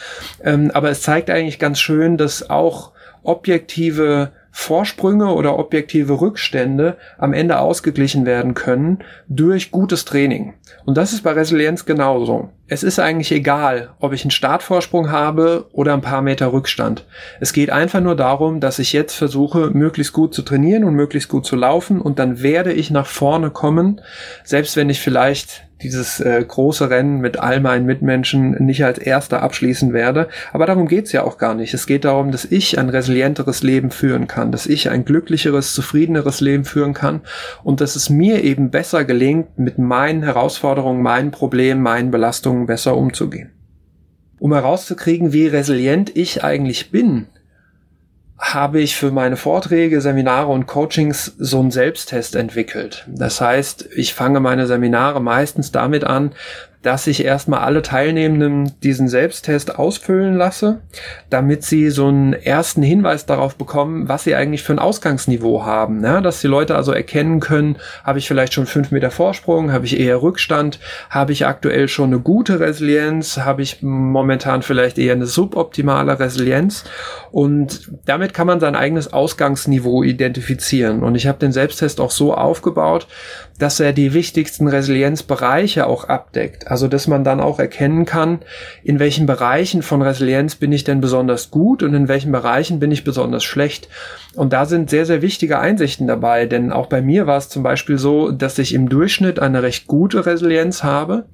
ähm, 0.44 0.72
aber 0.74 0.90
es 0.90 1.02
zeigt 1.02 1.30
eigentlich 1.30 1.60
ganz 1.60 1.80
schön, 1.80 2.18
dass 2.18 2.50
auch 2.50 2.94
objektive 3.24 4.32
Vorsprünge 4.56 5.34
oder 5.34 5.58
objektive 5.58 6.22
Rückstände 6.22 6.98
am 7.18 7.34
Ende 7.34 7.58
ausgeglichen 7.58 8.28
werden 8.28 8.54
können 8.54 9.00
durch 9.28 9.72
gutes 9.72 10.06
Training. 10.06 10.54
Und 10.86 10.96
das 10.96 11.12
ist 11.12 11.24
bei 11.24 11.32
Resilienz 11.32 11.86
genauso. 11.86 12.50
Es 12.68 12.84
ist 12.84 13.00
eigentlich 13.00 13.32
egal, 13.32 13.90
ob 14.00 14.14
ich 14.14 14.24
einen 14.24 14.32
Startvorsprung 14.32 15.10
habe 15.10 15.66
oder 15.72 15.94
ein 15.94 16.02
paar 16.02 16.22
Meter 16.22 16.54
Rückstand. 16.54 17.08
Es 17.40 17.52
geht 17.52 17.72
einfach 17.72 18.00
nur 18.00 18.16
darum, 18.16 18.60
dass 18.60 18.78
ich 18.78 18.94
jetzt 18.94 19.16
versuche, 19.16 19.72
möglichst 19.72 20.14
gut 20.14 20.36
zu 20.36 20.44
trainieren 20.44 20.84
und 20.84 20.94
möglichst 20.94 21.30
gut 21.30 21.48
zu 21.48 21.56
laufen 21.56 22.00
und 22.00 22.20
dann 22.20 22.44
werde 22.44 22.74
ich 22.74 22.92
nach 22.92 23.08
vorne 23.08 23.50
kommen, 23.50 24.02
selbst 24.44 24.78
wenn 24.78 24.90
ich 24.92 25.00
vielleicht 25.00 25.64
dieses 25.82 26.20
äh, 26.20 26.44
große 26.48 26.90
Rennen 26.90 27.20
mit 27.20 27.40
all 27.40 27.60
meinen 27.60 27.86
Mitmenschen 27.86 28.52
nicht 28.64 28.86
als 28.86 29.00
erster 29.00 29.42
abschließen 29.42 29.94
werde. 29.94 30.30
Aber 30.52 30.66
darum 30.66 30.88
geht's 30.88 31.12
ja 31.12 31.24
auch 31.24 31.38
gar 31.38 31.56
nicht. 31.56 31.74
Es 31.74 31.88
geht 31.88 32.06
darum, 32.06 32.32
dass 32.32 32.46
ich 32.46 32.78
ein 32.80 32.90
resilienteres 32.90 33.64
Leben 33.64 33.92
führen 33.92 34.28
kann, 34.28 34.52
dass 34.52 34.66
ich 34.66 34.90
ein 34.90 35.06
glücklicheres, 35.06 35.74
zufriedeneres 35.74 36.42
Leben 36.42 36.66
führen 36.66 36.94
kann 36.94 37.22
und 37.64 37.82
dass 37.82 37.96
es 37.96 38.10
mir 38.10 38.44
eben 38.44 38.70
besser 38.70 39.04
gelingt, 39.04 39.58
mit 39.58 39.78
meinen 39.78 40.24
Herausforderungen, 40.24 41.02
meinen 41.02 41.32
Problemen, 41.32 41.82
meinen 41.82 42.12
Belastungen 42.12 42.66
besser 42.66 42.96
umzugehen. 42.96 43.52
Um 44.40 44.54
herauszukriegen, 44.54 45.32
wie 45.32 45.48
resilient 45.48 46.16
ich 46.16 46.44
eigentlich 46.44 46.92
bin, 46.92 47.28
habe 48.38 48.82
ich 48.82 48.96
für 48.96 49.12
meine 49.12 49.38
Vorträge, 49.38 50.02
Seminare 50.02 50.52
und 50.52 50.66
Coachings 50.66 51.34
so 51.38 51.60
einen 51.60 51.72
Selbsttest 51.72 52.36
entwickelt. 52.36 53.06
Das 53.08 53.40
heißt, 53.40 53.90
ich 53.96 54.14
fange 54.14 54.40
meine 54.40 54.68
Seminare 54.68 55.22
meistens 55.22 55.72
damit 55.72 56.04
an, 56.04 56.34
dass 56.84 57.08
ich 57.08 57.24
erstmal 57.24 57.62
alle 57.62 57.82
Teilnehmenden 57.82 58.74
diesen 58.82 59.08
Selbsttest 59.08 59.80
ausfüllen 59.80 60.36
lasse, 60.36 60.82
damit 61.30 61.64
sie 61.64 61.90
so 61.90 62.08
einen 62.08 62.34
ersten 62.34 62.84
Hinweis 62.84 63.26
darauf 63.26 63.56
bekommen, 63.56 64.10
was 64.10 64.26
sie 64.26 64.36
eigentlich 64.36 64.64
für 64.64 64.74
ein 64.74 64.80
Ausgangsniveau 64.80 65.66
haben. 65.66 66.04
Ja, 66.04 66.20
dass 66.20 66.42
die 66.42 66.48
Leute 66.48 66.76
also 66.76 66.92
erkennen 66.92 67.40
können, 67.40 67.78
habe 68.04 68.20
ich 68.20 68.28
vielleicht 68.28 68.54
schon 68.54 68.66
fünf 68.66 68.92
Meter 68.92 69.12
Vorsprung, 69.12 69.72
habe 69.72 69.86
ich 69.86 69.98
eher 69.98 70.22
Rückstand, 70.22 70.80
habe 71.10 71.32
ich 71.32 71.46
aktuell 71.46 71.88
schon 71.88 72.12
eine 72.12 72.20
gute 72.20 72.60
Resilienz, 72.60 73.38
habe 73.38 73.62
ich 73.62 73.82
momentan 73.82 74.62
vielleicht 74.62 74.98
eher 74.98 75.14
eine 75.14 75.26
suboptimale 75.26 76.20
Resilienz. 76.20 76.84
Und 77.32 77.90
damit 78.06 78.34
kann 78.34 78.46
man 78.46 78.60
sein 78.60 78.76
eigenes 78.76 79.12
Ausgangsniveau 79.14 80.04
identifizieren. 80.04 81.02
Und 81.02 81.16
ich 81.16 81.28
habe 81.28 81.40
den 81.40 81.54
Selbsttest 81.54 82.02
auch 82.02 82.12
so 82.12 82.34
aufgebaut, 82.34 83.08
dass 83.58 83.80
er 83.80 83.94
die 83.94 84.14
wichtigsten 84.14 84.68
Resilienzbereiche 84.68 85.88
auch 85.88 86.04
abdeckt. 86.06 86.68
Also, 86.74 86.88
dass 86.88 87.06
man 87.06 87.24
dann 87.24 87.40
auch 87.40 87.60
erkennen 87.60 88.06
kann, 88.06 88.40
in 88.84 88.98
welchen 88.98 89.28
Bereichen 89.28 89.84
von 89.84 90.02
Resilienz 90.02 90.56
bin 90.56 90.72
ich 90.72 90.84
denn 90.84 91.02
besonders 91.02 91.52
gut 91.52 91.84
und 91.84 91.94
in 91.94 92.08
welchen 92.08 92.32
Bereichen 92.32 92.80
bin 92.80 92.92
ich 92.92 93.04
besonders 93.04 93.44
schlecht. 93.44 93.90
Und 94.36 94.52
da 94.52 94.66
sind 94.66 94.90
sehr, 94.90 95.06
sehr 95.06 95.22
wichtige 95.22 95.60
Einsichten 95.60 96.08
dabei, 96.08 96.48
denn 96.48 96.72
auch 96.72 96.88
bei 96.88 97.04
mir 97.04 97.28
war 97.28 97.38
es 97.38 97.50
zum 97.50 97.62
Beispiel 97.62 98.00
so, 98.00 98.32
dass 98.32 98.58
ich 98.58 98.74
im 98.74 98.90
Durchschnitt 98.90 99.40
eine 99.40 99.62
recht 99.62 99.86
gute 99.86 100.26
Resilienz 100.26 100.84
habe, 100.84 101.26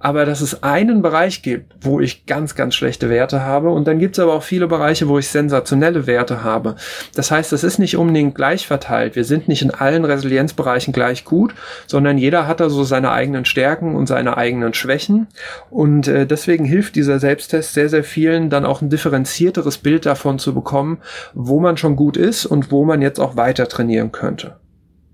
aber 0.00 0.26
dass 0.26 0.42
es 0.42 0.62
einen 0.62 1.00
Bereich 1.00 1.40
gibt, 1.40 1.72
wo 1.80 2.00
ich 2.00 2.26
ganz, 2.26 2.54
ganz 2.54 2.74
schlechte 2.74 3.08
Werte 3.08 3.42
habe 3.42 3.70
und 3.70 3.88
dann 3.88 3.98
gibt 3.98 4.18
es 4.18 4.22
aber 4.22 4.34
auch 4.34 4.42
viele 4.42 4.66
Bereiche, 4.66 5.08
wo 5.08 5.18
ich 5.18 5.28
sensationelle 5.28 6.06
Werte 6.06 6.44
habe. 6.44 6.76
Das 7.14 7.30
heißt, 7.30 7.54
es 7.54 7.64
ist 7.64 7.78
nicht 7.78 7.96
unbedingt 7.96 8.34
gleich 8.34 8.66
verteilt. 8.66 9.16
Wir 9.16 9.24
sind 9.24 9.48
nicht 9.48 9.62
in 9.62 9.70
allen 9.70 10.04
Resilienzbereichen 10.04 10.92
gleich 10.92 11.24
gut, 11.24 11.54
sondern 11.86 12.18
jeder 12.18 12.46
hat 12.46 12.60
da 12.60 12.68
so 12.68 12.84
seine 12.84 13.12
eigenen 13.12 13.46
Stärken 13.46 13.94
und 13.94 14.06
seine 14.06 14.36
eigenen 14.36 14.74
Schwächen 14.74 15.26
und 15.70 16.06
äh, 16.06 16.26
deswegen 16.26 16.66
hilft 16.66 16.96
dieser 16.96 17.18
Selbsttest 17.18 17.72
sehr, 17.72 17.88
sehr 17.88 18.04
vielen 18.04 18.50
dann 18.50 18.66
auch 18.66 18.82
ein 18.82 18.90
differenzierteres 18.90 19.78
Bild 19.78 20.04
davon 20.04 20.38
zu 20.38 20.52
bekommen, 20.52 20.98
wo 21.32 21.58
man 21.58 21.78
schon 21.78 21.96
gut 21.96 22.18
ist 22.18 22.41
und 22.46 22.70
wo 22.70 22.84
man 22.84 23.02
jetzt 23.02 23.20
auch 23.20 23.36
weiter 23.36 23.68
trainieren 23.68 24.12
könnte. 24.12 24.56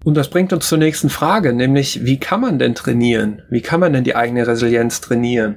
Und 0.05 0.15
das 0.17 0.31
bringt 0.31 0.53
uns 0.53 0.69
zur 0.69 0.79
nächsten 0.79 1.11
Frage, 1.11 1.53
nämlich 1.53 2.05
wie 2.05 2.19
kann 2.19 2.41
man 2.41 2.59
denn 2.59 2.75
trainieren? 2.75 3.43
Wie 3.51 3.61
kann 3.61 3.81
man 3.81 3.93
denn 3.93 4.05
die 4.05 4.17
eigene 4.17 4.47
Resilienz 4.47 5.01
trainieren? 5.01 5.57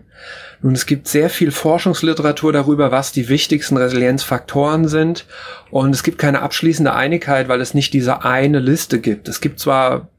Nun, 0.64 0.74
es 0.74 0.86
gibt 0.86 1.08
sehr 1.08 1.30
viel 1.30 1.52
Forschungsliteratur 1.52 2.54
darüber, 2.54 2.92
was 2.92 3.12
die 3.12 3.30
wichtigsten 3.30 3.78
Resilienzfaktoren 3.78 4.88
sind. 4.88 5.26
Und 5.72 5.92
es 5.92 6.04
gibt 6.04 6.20
keine 6.20 6.42
abschließende 6.42 6.94
Einigkeit, 6.94 7.48
weil 7.48 7.62
es 7.62 7.74
nicht 7.74 7.94
diese 7.94 8.24
eine 8.24 8.60
Liste 8.60 9.00
gibt. 9.00 9.28
Es 9.28 9.42
gibt 9.42 9.60
zwar 9.60 10.11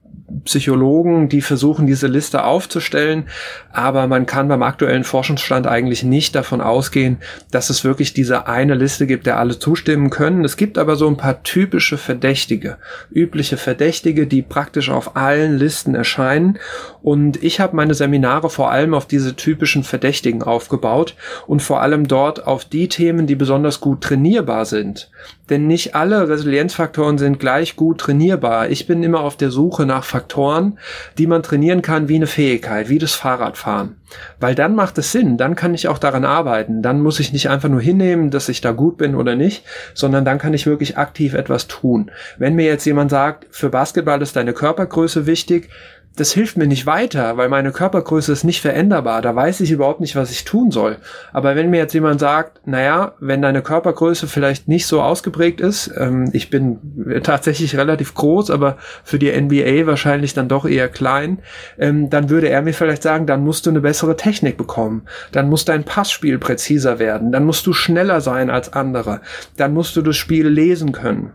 Psychologen, 0.45 1.29
die 1.29 1.43
versuchen, 1.43 1.87
diese 1.87 2.07
Liste 2.07 2.45
aufzustellen, 2.45 3.25
aber 3.73 4.07
man 4.07 4.27
kann 4.27 4.49
beim 4.49 4.63
aktuellen 4.63 5.05
Forschungsstand 5.05 5.67
eigentlich 5.67 6.03
nicht 6.03 6.35
davon 6.35 6.61
ausgehen, 6.61 7.19
dass 7.51 7.71
es 7.71 7.85
wirklich 7.85 8.15
diese 8.15 8.47
eine 8.47 8.75
Liste 8.75 9.07
gibt, 9.07 9.27
der 9.27 9.39
alle 9.39 9.59
zustimmen 9.59 10.11
können. 10.11 10.45
Es 10.45 10.57
gibt 10.57 10.79
aber 10.79 10.97
so 10.97 11.09
ein 11.09 11.17
paar 11.17 11.43
typische 11.43 11.99
Verdächtige, 11.99 12.79
übliche 13.11 13.57
Verdächtige, 13.57 14.27
die 14.27 14.43
praktisch 14.43 14.91
auf 14.91 15.17
allen 15.17 15.59
Listen 15.59 15.95
erscheinen 15.95 16.59
und 17.03 17.43
ich 17.43 17.61
habe 17.61 17.77
meine 17.77 17.95
Seminare 17.95 18.49
vor 18.49 18.71
allem 18.71 18.95
auf 18.95 19.07
diese 19.07 19.35
typischen 19.35 19.83
Verdächtigen 19.83 20.43
aufgebaut 20.43 21.17
und 21.47 21.63
vor 21.63 21.83
allem 21.83 22.07
dort 22.07 22.47
auf 22.47 22.65
die 22.65 22.89
Themen, 22.89 23.27
die 23.27 23.35
besonders 23.35 23.81
gut 23.81 24.03
trainierbar 24.03 24.65
sind. 24.65 25.11
Denn 25.51 25.67
nicht 25.67 25.95
alle 25.95 26.29
Resilienzfaktoren 26.29 27.19
sind 27.19 27.41
gleich 27.41 27.75
gut 27.75 27.99
trainierbar. 27.99 28.69
Ich 28.71 28.87
bin 28.87 29.03
immer 29.03 29.21
auf 29.21 29.37
der 29.37 29.51
Suche 29.51 29.87
nach 29.87 30.05
Faktoren, 30.05 30.79
die 31.19 31.27
man 31.27 31.43
trainieren 31.43 31.83
kann 31.83 32.09
wie 32.09 32.15
eine 32.15 32.29
Fähigkeit, 32.29 32.89
wie 32.89 32.99
das 32.99 33.15
Fahrradfahren. 33.15 33.97
Weil 34.39 34.55
dann 34.55 34.75
macht 34.75 34.99
es 34.99 35.11
Sinn, 35.11 35.37
dann 35.39 35.57
kann 35.57 35.75
ich 35.75 35.89
auch 35.89 35.99
daran 35.99 36.25
arbeiten. 36.25 36.81
Dann 36.81 37.01
muss 37.01 37.19
ich 37.19 37.33
nicht 37.33 37.51
einfach 37.51 37.69
nur 37.69 37.81
hinnehmen, 37.81 38.31
dass 38.31 38.49
ich 38.49 38.61
da 38.61 38.73
gut 38.73 38.99
bin 38.99 39.15
oder 39.15 39.35
nicht, 39.35 39.65
sondern 39.95 40.25
dann 40.25 40.39
kann 40.39 40.55
ich 40.55 40.67
wirklich 40.67 40.97
aktiv 40.97 41.35
etwas 41.35 41.67
tun. 41.67 42.11
Wenn 42.39 42.55
mir 42.55 42.67
jetzt 42.67 42.85
jemand 42.85 43.11
sagt, 43.11 43.47
für 43.51 43.69
Basketball 43.69 44.23
ist 44.23 44.37
deine 44.37 44.53
Körpergröße 44.53 45.27
wichtig, 45.27 45.71
das 46.17 46.33
hilft 46.33 46.59
mir 46.59 46.67
nicht 46.67 46.85
weiter, 46.85 47.37
weil 47.37 47.49
meine 47.49 47.73
Körpergröße 47.73 48.33
ist 48.33 48.45
nicht 48.45 48.61
veränderbar. 48.61 49.23
Da 49.23 49.35
weiß 49.35 49.61
ich 49.61 49.71
überhaupt 49.71 50.01
nicht, 50.01 50.15
was 50.15 50.31
ich 50.31 50.45
tun 50.45 50.71
soll. 50.71 50.99
Aber 51.33 51.57
wenn 51.57 51.71
mir 51.71 51.79
jetzt 51.79 51.95
jemand 51.95 52.21
sagt, 52.21 52.67
naja, 52.67 53.15
wenn 53.19 53.41
deine 53.41 53.63
Körpergröße 53.63 54.27
vielleicht 54.27 54.69
nicht 54.69 54.87
so 54.87 55.01
ausgeprägt 55.01 55.61
ist, 55.61 55.91
ähm, 55.97 56.29
ich 56.33 56.51
bin 56.51 57.23
tatsächlich 57.23 57.77
relativ 57.77 58.15
groß, 58.15 58.51
aber 58.51 58.77
für 59.05 59.19
die 59.19 59.33
NBA 59.33 59.87
wahrscheinlich 59.87 60.35
dann 60.35 60.49
doch 60.49 60.67
eher 60.67 60.89
klein, 60.89 61.39
ähm, 61.79 62.11
dann 62.11 62.29
würde 62.29 62.49
er 62.49 62.61
mir 62.61 62.75
vielleicht 62.75 63.03
sagen, 63.03 63.27
dann 63.27 63.43
musst 63.43 63.65
du 63.65 63.71
eine 63.71 63.81
bessere 63.81 64.17
Technik 64.17 64.59
bekommen. 64.59 65.03
Dann 65.33 65.49
muss 65.49 65.65
dein 65.65 65.85
Passspiel 65.85 66.39
präziser 66.39 66.99
werden. 66.99 67.33
Dann 67.33 67.45
musst 67.45 67.67
du 67.67 67.73
schneller 67.73 68.21
sein 68.21 68.51
als 68.51 68.75
andere. 68.75 69.23
Dann 69.57 69.73
musst 69.73 69.97
du 69.97 70.03
das 70.03 70.17
Spiel 70.17 70.47
lesen 70.47 70.93
können. 70.93 71.33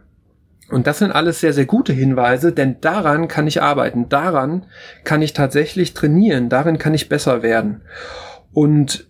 Und 0.69 0.85
das 0.85 0.99
sind 0.99 1.11
alles 1.11 1.39
sehr, 1.39 1.53
sehr 1.53 1.65
gute 1.65 1.93
Hinweise, 1.93 2.51
denn 2.51 2.81
daran 2.81 3.27
kann 3.27 3.47
ich 3.47 3.61
arbeiten, 3.61 4.09
daran 4.09 4.65
kann 5.05 5.21
ich 5.21 5.33
tatsächlich 5.33 5.93
trainieren, 5.93 6.49
darin 6.49 6.77
kann 6.77 6.93
ich 6.93 7.07
besser 7.07 7.41
werden. 7.41 7.81
Und 8.51 9.07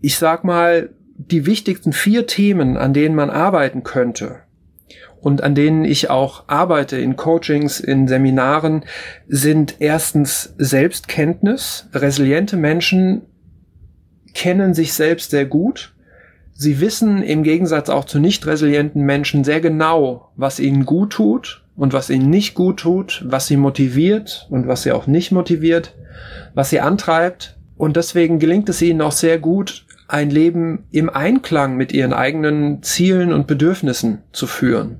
ich 0.00 0.18
sag 0.18 0.44
mal, 0.44 0.90
die 1.16 1.46
wichtigsten 1.46 1.92
vier 1.92 2.26
Themen, 2.26 2.76
an 2.76 2.92
denen 2.92 3.14
man 3.14 3.30
arbeiten 3.30 3.82
könnte 3.82 4.40
und 5.20 5.42
an 5.42 5.54
denen 5.54 5.84
ich 5.84 6.10
auch 6.10 6.44
arbeite 6.46 6.96
in 6.98 7.16
Coachings, 7.16 7.80
in 7.80 8.06
Seminaren, 8.06 8.84
sind 9.26 9.76
erstens 9.80 10.54
Selbstkenntnis. 10.58 11.88
Resiliente 11.92 12.56
Menschen 12.56 13.22
kennen 14.34 14.74
sich 14.74 14.92
selbst 14.92 15.30
sehr 15.30 15.46
gut 15.46 15.94
Sie 16.60 16.80
wissen 16.80 17.22
im 17.22 17.44
Gegensatz 17.44 17.88
auch 17.88 18.04
zu 18.04 18.18
nicht 18.18 18.44
resilienten 18.44 19.02
Menschen 19.02 19.44
sehr 19.44 19.60
genau, 19.60 20.32
was 20.34 20.58
ihnen 20.58 20.84
gut 20.86 21.10
tut 21.10 21.62
und 21.76 21.92
was 21.92 22.10
ihnen 22.10 22.30
nicht 22.30 22.54
gut 22.54 22.80
tut, 22.80 23.24
was 23.24 23.46
sie 23.46 23.56
motiviert 23.56 24.48
und 24.50 24.66
was 24.66 24.82
sie 24.82 24.90
auch 24.90 25.06
nicht 25.06 25.30
motiviert, 25.30 25.94
was 26.54 26.70
sie 26.70 26.80
antreibt. 26.80 27.56
Und 27.76 27.96
deswegen 27.96 28.40
gelingt 28.40 28.68
es 28.68 28.82
ihnen 28.82 29.02
auch 29.02 29.12
sehr 29.12 29.38
gut, 29.38 29.86
ein 30.08 30.30
Leben 30.30 30.88
im 30.90 31.08
Einklang 31.10 31.76
mit 31.76 31.92
ihren 31.92 32.12
eigenen 32.12 32.82
Zielen 32.82 33.32
und 33.32 33.46
Bedürfnissen 33.46 34.24
zu 34.32 34.48
führen. 34.48 34.96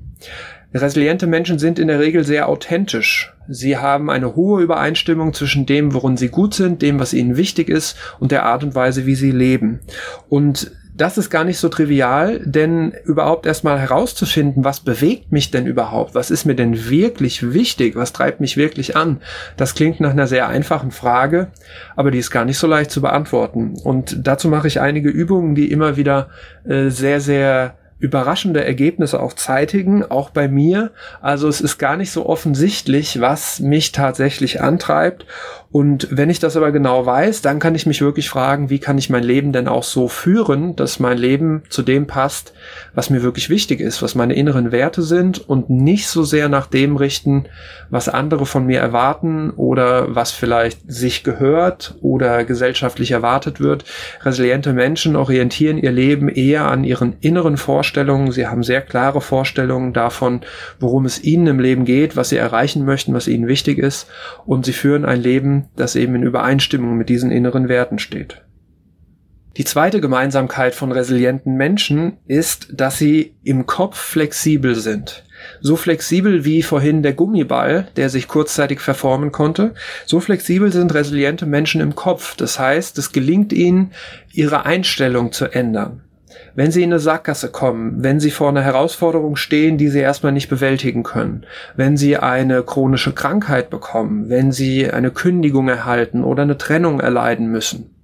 Resiliente 0.73 1.27
Menschen 1.27 1.59
sind 1.59 1.77
in 1.77 1.89
der 1.89 1.99
Regel 1.99 2.23
sehr 2.23 2.47
authentisch. 2.47 3.33
Sie 3.49 3.75
haben 3.75 4.09
eine 4.09 4.33
hohe 4.33 4.61
Übereinstimmung 4.63 5.33
zwischen 5.33 5.65
dem, 5.65 5.93
worin 5.93 6.15
sie 6.15 6.29
gut 6.29 6.53
sind, 6.53 6.81
dem, 6.81 7.01
was 7.01 7.13
ihnen 7.13 7.35
wichtig 7.35 7.67
ist 7.67 7.97
und 8.21 8.31
der 8.31 8.45
Art 8.45 8.63
und 8.63 8.75
Weise, 8.75 9.05
wie 9.05 9.15
sie 9.15 9.31
leben. 9.31 9.81
Und 10.29 10.71
das 10.99 11.17
ist 11.17 11.29
gar 11.29 11.45
nicht 11.45 11.57
so 11.57 11.69
trivial, 11.69 12.41
denn 12.43 12.91
überhaupt 13.05 13.45
erstmal 13.45 13.79
herauszufinden, 13.79 14.63
was 14.63 14.81
bewegt 14.81 15.31
mich 15.31 15.49
denn 15.49 15.65
überhaupt? 15.65 16.13
Was 16.13 16.29
ist 16.29 16.45
mir 16.45 16.55
denn 16.55 16.89
wirklich 16.89 17.53
wichtig? 17.53 17.95
Was 17.95 18.11
treibt 18.11 18.41
mich 18.41 18.57
wirklich 18.57 18.97
an? 18.97 19.21
Das 19.55 19.75
klingt 19.75 20.01
nach 20.01 20.11
einer 20.11 20.27
sehr 20.27 20.49
einfachen 20.49 20.91
Frage, 20.91 21.47
aber 21.95 22.11
die 22.11 22.19
ist 22.19 22.31
gar 22.31 22.45
nicht 22.45 22.57
so 22.57 22.67
leicht 22.67 22.91
zu 22.91 23.01
beantworten. 23.01 23.75
Und 23.83 24.27
dazu 24.27 24.49
mache 24.49 24.67
ich 24.67 24.81
einige 24.81 25.09
Übungen, 25.09 25.55
die 25.55 25.71
immer 25.71 25.95
wieder 25.95 26.29
äh, 26.65 26.89
sehr, 26.89 27.21
sehr 27.21 27.75
überraschende 27.99 28.63
Ergebnisse 28.63 29.21
auch 29.21 29.33
zeitigen, 29.33 30.03
auch 30.03 30.29
bei 30.29 30.47
mir. 30.47 30.91
Also 31.21 31.47
es 31.47 31.59
ist 31.61 31.77
gar 31.77 31.97
nicht 31.97 32.11
so 32.11 32.25
offensichtlich, 32.25 33.19
was 33.19 33.59
mich 33.59 33.91
tatsächlich 33.91 34.61
antreibt. 34.61 35.25
Und 35.71 36.07
wenn 36.09 36.31
ich 36.31 36.39
das 36.39 36.57
aber 36.57 36.71
genau 36.71 37.05
weiß, 37.05 37.43
dann 37.43 37.59
kann 37.59 37.75
ich 37.75 37.85
mich 37.85 38.01
wirklich 38.01 38.27
fragen, 38.27 38.71
wie 38.71 38.79
kann 38.79 38.97
ich 38.97 39.11
mein 39.11 39.23
Leben 39.23 39.53
denn 39.53 39.67
auch 39.67 39.83
so 39.83 40.07
führen, 40.07 40.75
dass 40.75 40.99
mein 40.99 41.19
Leben 41.19 41.61
zu 41.69 41.83
dem 41.83 42.07
passt, 42.07 42.53
was 42.95 43.11
mir 43.11 43.21
wirklich 43.21 43.51
wichtig 43.51 43.79
ist, 43.79 44.01
was 44.01 44.15
meine 44.15 44.33
inneren 44.33 44.71
Werte 44.71 45.03
sind 45.03 45.47
und 45.47 45.69
nicht 45.69 46.07
so 46.07 46.23
sehr 46.23 46.49
nach 46.49 46.65
dem 46.65 46.95
richten, 46.95 47.45
was 47.91 48.09
andere 48.09 48.47
von 48.47 48.65
mir 48.65 48.79
erwarten 48.79 49.51
oder 49.51 50.15
was 50.15 50.31
vielleicht 50.31 50.91
sich 50.91 51.23
gehört 51.23 51.95
oder 52.01 52.45
gesellschaftlich 52.45 53.11
erwartet 53.11 53.59
wird. 53.59 53.85
Resiliente 54.23 54.73
Menschen 54.73 55.15
orientieren 55.15 55.77
ihr 55.77 55.91
Leben 55.91 56.29
eher 56.29 56.67
an 56.67 56.83
ihren 56.83 57.17
inneren 57.21 57.57
Vorstellungen. 57.57 58.31
Sie 58.31 58.47
haben 58.47 58.63
sehr 58.63 58.81
klare 58.81 59.21
Vorstellungen 59.21 59.93
davon, 59.93 60.41
worum 60.79 61.05
es 61.05 61.23
ihnen 61.23 61.45
im 61.45 61.59
Leben 61.59 61.85
geht, 61.85 62.15
was 62.15 62.29
sie 62.29 62.37
erreichen 62.37 62.85
möchten, 62.85 63.13
was 63.13 63.27
ihnen 63.27 63.47
wichtig 63.47 63.77
ist 63.77 64.07
und 64.47 64.65
sie 64.65 64.73
führen 64.73 65.05
ein 65.05 65.21
Leben, 65.21 65.58
das 65.75 65.95
eben 65.95 66.15
in 66.15 66.23
Übereinstimmung 66.23 66.97
mit 66.97 67.09
diesen 67.09 67.31
inneren 67.31 67.69
Werten 67.69 67.99
steht. 67.99 68.41
Die 69.57 69.65
zweite 69.65 69.99
Gemeinsamkeit 69.99 70.75
von 70.75 70.91
resilienten 70.91 71.55
Menschen 71.55 72.17
ist, 72.27 72.67
dass 72.71 72.97
sie 72.97 73.35
im 73.43 73.65
Kopf 73.65 73.97
flexibel 73.97 74.75
sind. 74.75 75.23
So 75.59 75.75
flexibel 75.75 76.45
wie 76.45 76.61
vorhin 76.61 77.01
der 77.01 77.13
Gummiball, 77.13 77.87
der 77.95 78.09
sich 78.09 78.27
kurzzeitig 78.27 78.79
verformen 78.79 79.31
konnte, 79.31 79.73
so 80.05 80.19
flexibel 80.19 80.71
sind 80.71 80.93
resiliente 80.93 81.45
Menschen 81.45 81.81
im 81.81 81.95
Kopf. 81.95 82.35
Das 82.35 82.59
heißt, 82.59 82.97
es 82.97 83.11
gelingt 83.11 83.51
ihnen, 83.51 83.91
ihre 84.31 84.65
Einstellung 84.65 85.31
zu 85.31 85.45
ändern 85.45 86.03
wenn 86.55 86.71
sie 86.71 86.83
in 86.83 86.91
eine 86.91 86.99
Sackgasse 86.99 87.49
kommen, 87.49 88.03
wenn 88.03 88.19
sie 88.19 88.31
vor 88.31 88.49
einer 88.49 88.61
Herausforderung 88.61 89.35
stehen, 89.35 89.77
die 89.77 89.89
sie 89.89 89.99
erstmal 89.99 90.31
nicht 90.31 90.49
bewältigen 90.49 91.03
können, 91.03 91.45
wenn 91.75 91.97
sie 91.97 92.17
eine 92.17 92.63
chronische 92.63 93.13
Krankheit 93.13 93.69
bekommen, 93.69 94.29
wenn 94.29 94.51
sie 94.51 94.89
eine 94.89 95.11
Kündigung 95.11 95.67
erhalten 95.67 96.23
oder 96.23 96.43
eine 96.43 96.57
Trennung 96.57 96.99
erleiden 96.99 97.51
müssen, 97.51 97.95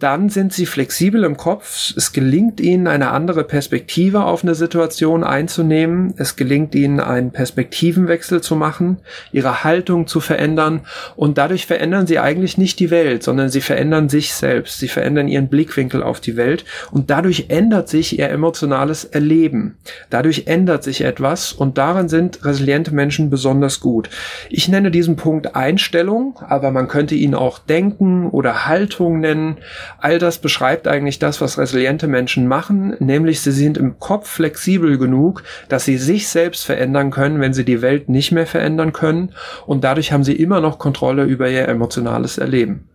dann 0.00 0.28
sind 0.28 0.52
sie 0.52 0.66
flexibel 0.66 1.22
im 1.22 1.36
Kopf. 1.36 1.94
Es 1.96 2.12
gelingt 2.12 2.60
ihnen, 2.60 2.88
eine 2.88 3.12
andere 3.12 3.44
Perspektive 3.44 4.24
auf 4.24 4.42
eine 4.42 4.56
Situation 4.56 5.22
einzunehmen. 5.22 6.14
Es 6.16 6.34
gelingt 6.34 6.74
ihnen, 6.74 6.98
einen 6.98 7.30
Perspektivenwechsel 7.30 8.40
zu 8.40 8.56
machen, 8.56 8.98
ihre 9.30 9.62
Haltung 9.62 10.08
zu 10.08 10.18
verändern. 10.18 10.80
Und 11.14 11.38
dadurch 11.38 11.66
verändern 11.66 12.08
sie 12.08 12.18
eigentlich 12.18 12.58
nicht 12.58 12.80
die 12.80 12.90
Welt, 12.90 13.22
sondern 13.22 13.50
sie 13.50 13.60
verändern 13.60 14.08
sich 14.08 14.34
selbst. 14.34 14.78
Sie 14.78 14.88
verändern 14.88 15.28
ihren 15.28 15.48
Blickwinkel 15.48 16.02
auf 16.02 16.20
die 16.20 16.36
Welt. 16.36 16.64
Und 16.90 17.10
dadurch 17.10 17.46
ändert 17.48 17.88
sich 17.88 18.18
ihr 18.18 18.28
emotionales 18.28 19.04
Erleben. 19.04 19.76
Dadurch 20.10 20.48
ändert 20.48 20.82
sich 20.82 21.02
etwas. 21.02 21.52
Und 21.52 21.78
daran 21.78 22.08
sind 22.08 22.44
resiliente 22.44 22.92
Menschen 22.92 23.30
besonders 23.30 23.78
gut. 23.78 24.10
Ich 24.50 24.68
nenne 24.68 24.90
diesen 24.90 25.14
Punkt 25.14 25.54
Einstellung, 25.54 26.36
aber 26.40 26.72
man 26.72 26.88
könnte 26.88 27.14
ihn 27.14 27.36
auch 27.36 27.60
Denken 27.60 28.28
oder 28.28 28.66
Haltung 28.66 29.20
nennen. 29.20 29.58
All 29.98 30.18
das 30.18 30.38
beschreibt 30.38 30.88
eigentlich 30.88 31.18
das, 31.18 31.40
was 31.40 31.58
resiliente 31.58 32.06
Menschen 32.06 32.46
machen, 32.46 32.96
nämlich 32.98 33.40
sie 33.40 33.52
sind 33.52 33.78
im 33.78 33.98
Kopf 33.98 34.28
flexibel 34.28 34.98
genug, 34.98 35.42
dass 35.68 35.84
sie 35.84 35.96
sich 35.96 36.28
selbst 36.28 36.64
verändern 36.64 37.10
können, 37.10 37.40
wenn 37.40 37.54
sie 37.54 37.64
die 37.64 37.82
Welt 37.82 38.08
nicht 38.08 38.32
mehr 38.32 38.46
verändern 38.46 38.92
können 38.92 39.32
und 39.66 39.84
dadurch 39.84 40.12
haben 40.12 40.24
sie 40.24 40.34
immer 40.34 40.60
noch 40.60 40.78
Kontrolle 40.78 41.24
über 41.24 41.48
ihr 41.48 41.68
emotionales 41.68 42.38
Erleben. 42.38 42.88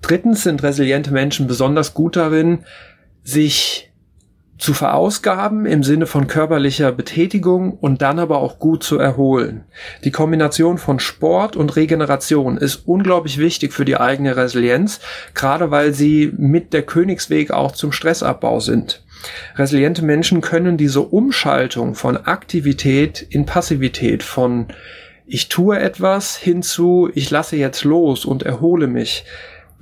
Drittens 0.00 0.42
sind 0.42 0.62
resiliente 0.62 1.12
Menschen 1.12 1.46
besonders 1.46 1.94
gut 1.94 2.16
darin, 2.16 2.64
sich 3.22 3.91
zu 4.62 4.74
verausgaben 4.74 5.66
im 5.66 5.82
Sinne 5.82 6.06
von 6.06 6.28
körperlicher 6.28 6.92
Betätigung 6.92 7.72
und 7.72 8.00
dann 8.00 8.20
aber 8.20 8.38
auch 8.38 8.60
gut 8.60 8.84
zu 8.84 8.96
erholen. 8.96 9.64
Die 10.04 10.12
Kombination 10.12 10.78
von 10.78 11.00
Sport 11.00 11.56
und 11.56 11.74
Regeneration 11.74 12.58
ist 12.58 12.86
unglaublich 12.86 13.38
wichtig 13.38 13.72
für 13.72 13.84
die 13.84 13.96
eigene 13.96 14.36
Resilienz, 14.36 15.00
gerade 15.34 15.72
weil 15.72 15.92
sie 15.92 16.32
mit 16.36 16.72
der 16.72 16.82
Königsweg 16.82 17.50
auch 17.50 17.72
zum 17.72 17.90
Stressabbau 17.90 18.60
sind. 18.60 19.02
Resiliente 19.56 20.04
Menschen 20.04 20.40
können 20.40 20.76
diese 20.76 21.00
Umschaltung 21.00 21.96
von 21.96 22.16
Aktivität 22.16 23.20
in 23.20 23.46
Passivität, 23.46 24.22
von 24.22 24.68
ich 25.26 25.48
tue 25.48 25.76
etwas 25.80 26.36
hinzu, 26.36 27.10
ich 27.14 27.30
lasse 27.30 27.56
jetzt 27.56 27.82
los 27.82 28.24
und 28.24 28.44
erhole 28.44 28.86
mich, 28.86 29.24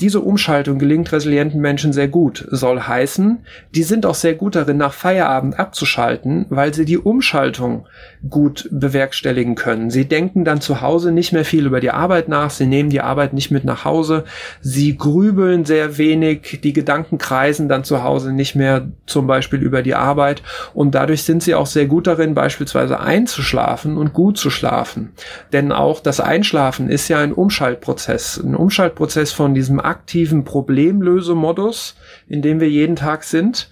Diese 0.00 0.20
Umschaltung 0.20 0.78
gelingt 0.78 1.12
resilienten 1.12 1.60
Menschen 1.60 1.92
sehr 1.92 2.08
gut. 2.08 2.46
Soll 2.50 2.80
heißen, 2.80 3.44
die 3.74 3.82
sind 3.82 4.06
auch 4.06 4.14
sehr 4.14 4.34
gut 4.34 4.56
darin, 4.56 4.78
nach 4.78 4.94
Feierabend 4.94 5.58
abzuschalten, 5.58 6.46
weil 6.48 6.72
sie 6.72 6.86
die 6.86 6.96
Umschaltung 6.96 7.86
gut 8.28 8.68
bewerkstelligen 8.70 9.56
können. 9.56 9.90
Sie 9.90 10.06
denken 10.06 10.44
dann 10.44 10.60
zu 10.60 10.80
Hause 10.80 11.12
nicht 11.12 11.32
mehr 11.32 11.44
viel 11.44 11.66
über 11.66 11.80
die 11.80 11.90
Arbeit 11.90 12.28
nach, 12.28 12.50
sie 12.50 12.66
nehmen 12.66 12.88
die 12.88 13.00
Arbeit 13.00 13.34
nicht 13.34 13.50
mit 13.50 13.64
nach 13.64 13.84
Hause, 13.84 14.24
sie 14.60 14.96
grübeln 14.96 15.64
sehr 15.64 15.98
wenig, 15.98 16.60
die 16.62 16.72
Gedanken 16.72 17.18
kreisen 17.18 17.68
dann 17.68 17.84
zu 17.84 18.02
Hause 18.02 18.32
nicht 18.32 18.54
mehr 18.54 18.88
zum 19.06 19.26
Beispiel 19.26 19.60
über 19.60 19.82
die 19.82 19.94
Arbeit 19.94 20.42
und 20.74 20.94
dadurch 20.94 21.24
sind 21.24 21.42
sie 21.42 21.54
auch 21.54 21.66
sehr 21.66 21.86
gut 21.86 22.06
darin, 22.06 22.34
beispielsweise 22.34 23.00
einzuschlafen 23.00 23.96
und 23.96 24.12
gut 24.12 24.38
zu 24.38 24.50
schlafen. 24.50 25.12
Denn 25.52 25.72
auch 25.72 26.00
das 26.00 26.20
Einschlafen 26.20 26.88
ist 26.88 27.08
ja 27.08 27.18
ein 27.18 27.32
Umschaltprozess, 27.32 28.38
ein 28.38 28.54
Umschaltprozess 28.54 29.32
von 29.32 29.54
diesem 29.54 29.80
aktiven 29.90 30.44
Problemlösemodus, 30.44 31.96
in 32.28 32.40
dem 32.40 32.60
wir 32.60 32.70
jeden 32.70 32.96
Tag 32.96 33.24
sind, 33.24 33.68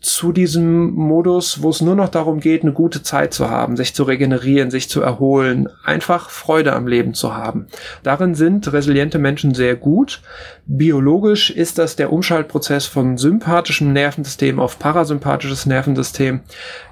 zu 0.00 0.30
diesem 0.30 0.92
Modus, 0.94 1.60
wo 1.62 1.70
es 1.70 1.80
nur 1.80 1.96
noch 1.96 2.08
darum 2.08 2.38
geht, 2.38 2.62
eine 2.62 2.72
gute 2.72 3.02
Zeit 3.02 3.34
zu 3.34 3.50
haben, 3.50 3.76
sich 3.76 3.94
zu 3.94 4.04
regenerieren, 4.04 4.70
sich 4.70 4.88
zu 4.88 5.02
erholen, 5.02 5.68
einfach 5.84 6.30
Freude 6.30 6.72
am 6.72 6.86
Leben 6.86 7.14
zu 7.14 7.34
haben. 7.34 7.66
Darin 8.04 8.36
sind 8.36 8.72
resiliente 8.72 9.18
Menschen 9.18 9.54
sehr 9.54 9.74
gut. 9.74 10.22
Biologisch 10.66 11.50
ist 11.50 11.78
das 11.78 11.96
der 11.96 12.12
Umschaltprozess 12.12 12.86
von 12.86 13.18
sympathischem 13.18 13.92
Nervensystem 13.92 14.60
auf 14.60 14.78
parasympathisches 14.78 15.66
Nervensystem. 15.66 16.40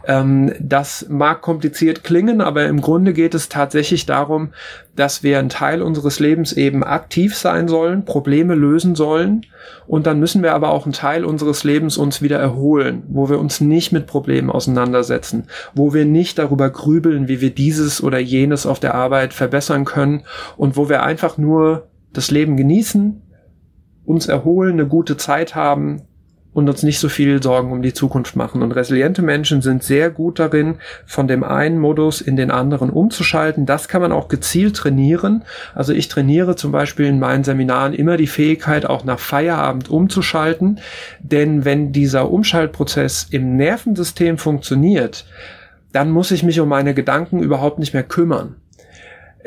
Ähm, 0.06 0.52
das 0.58 1.06
mag 1.08 1.42
kompliziert 1.42 2.02
klingen, 2.02 2.40
aber 2.40 2.66
im 2.66 2.80
Grunde 2.80 3.12
geht 3.12 3.34
es 3.34 3.48
tatsächlich 3.48 4.06
darum, 4.06 4.50
dass 4.96 5.22
wir 5.22 5.38
einen 5.38 5.50
Teil 5.50 5.82
unseres 5.82 6.18
Lebens 6.18 6.52
eben 6.52 6.82
aktiv 6.82 7.36
sein 7.36 7.68
sollen, 7.68 8.04
Probleme 8.04 8.54
lösen 8.54 8.94
sollen. 8.94 9.42
Und 9.86 10.06
dann 10.06 10.18
müssen 10.18 10.42
wir 10.42 10.54
aber 10.54 10.70
auch 10.70 10.84
einen 10.84 10.92
Teil 10.92 11.24
unseres 11.24 11.64
Lebens 11.64 11.96
uns 11.96 12.22
wieder 12.22 12.38
erholen, 12.38 13.02
wo 13.08 13.28
wir 13.28 13.38
uns 13.38 13.60
nicht 13.60 13.92
mit 13.92 14.06
Problemen 14.06 14.50
auseinandersetzen, 14.50 15.44
wo 15.74 15.92
wir 15.92 16.06
nicht 16.06 16.38
darüber 16.38 16.70
grübeln, 16.70 17.28
wie 17.28 17.40
wir 17.40 17.50
dieses 17.50 18.02
oder 18.02 18.18
jenes 18.18 18.66
auf 18.66 18.80
der 18.80 18.94
Arbeit 18.94 19.34
verbessern 19.34 19.84
können 19.84 20.22
und 20.56 20.76
wo 20.76 20.88
wir 20.88 21.02
einfach 21.02 21.38
nur 21.38 21.88
das 22.12 22.30
Leben 22.30 22.56
genießen, 22.56 23.22
uns 24.06 24.26
erholen, 24.28 24.74
eine 24.74 24.86
gute 24.86 25.16
Zeit 25.16 25.54
haben, 25.54 26.02
und 26.56 26.70
uns 26.70 26.82
nicht 26.82 27.00
so 27.00 27.10
viel 27.10 27.42
Sorgen 27.42 27.70
um 27.70 27.82
die 27.82 27.92
Zukunft 27.92 28.34
machen. 28.34 28.62
Und 28.62 28.72
resiliente 28.72 29.20
Menschen 29.20 29.60
sind 29.60 29.82
sehr 29.82 30.08
gut 30.08 30.38
darin, 30.38 30.76
von 31.04 31.28
dem 31.28 31.44
einen 31.44 31.78
Modus 31.78 32.22
in 32.22 32.36
den 32.36 32.50
anderen 32.50 32.88
umzuschalten. 32.88 33.66
Das 33.66 33.88
kann 33.88 34.00
man 34.00 34.10
auch 34.10 34.28
gezielt 34.28 34.74
trainieren. 34.74 35.44
Also 35.74 35.92
ich 35.92 36.08
trainiere 36.08 36.56
zum 36.56 36.72
Beispiel 36.72 37.04
in 37.04 37.18
meinen 37.18 37.44
Seminaren 37.44 37.92
immer 37.92 38.16
die 38.16 38.26
Fähigkeit, 38.26 38.86
auch 38.86 39.04
nach 39.04 39.18
Feierabend 39.18 39.90
umzuschalten. 39.90 40.80
Denn 41.20 41.66
wenn 41.66 41.92
dieser 41.92 42.30
Umschaltprozess 42.30 43.26
im 43.30 43.56
Nervensystem 43.56 44.38
funktioniert, 44.38 45.26
dann 45.92 46.10
muss 46.10 46.30
ich 46.30 46.42
mich 46.42 46.58
um 46.58 46.70
meine 46.70 46.94
Gedanken 46.94 47.42
überhaupt 47.42 47.78
nicht 47.78 47.92
mehr 47.92 48.02
kümmern. 48.02 48.56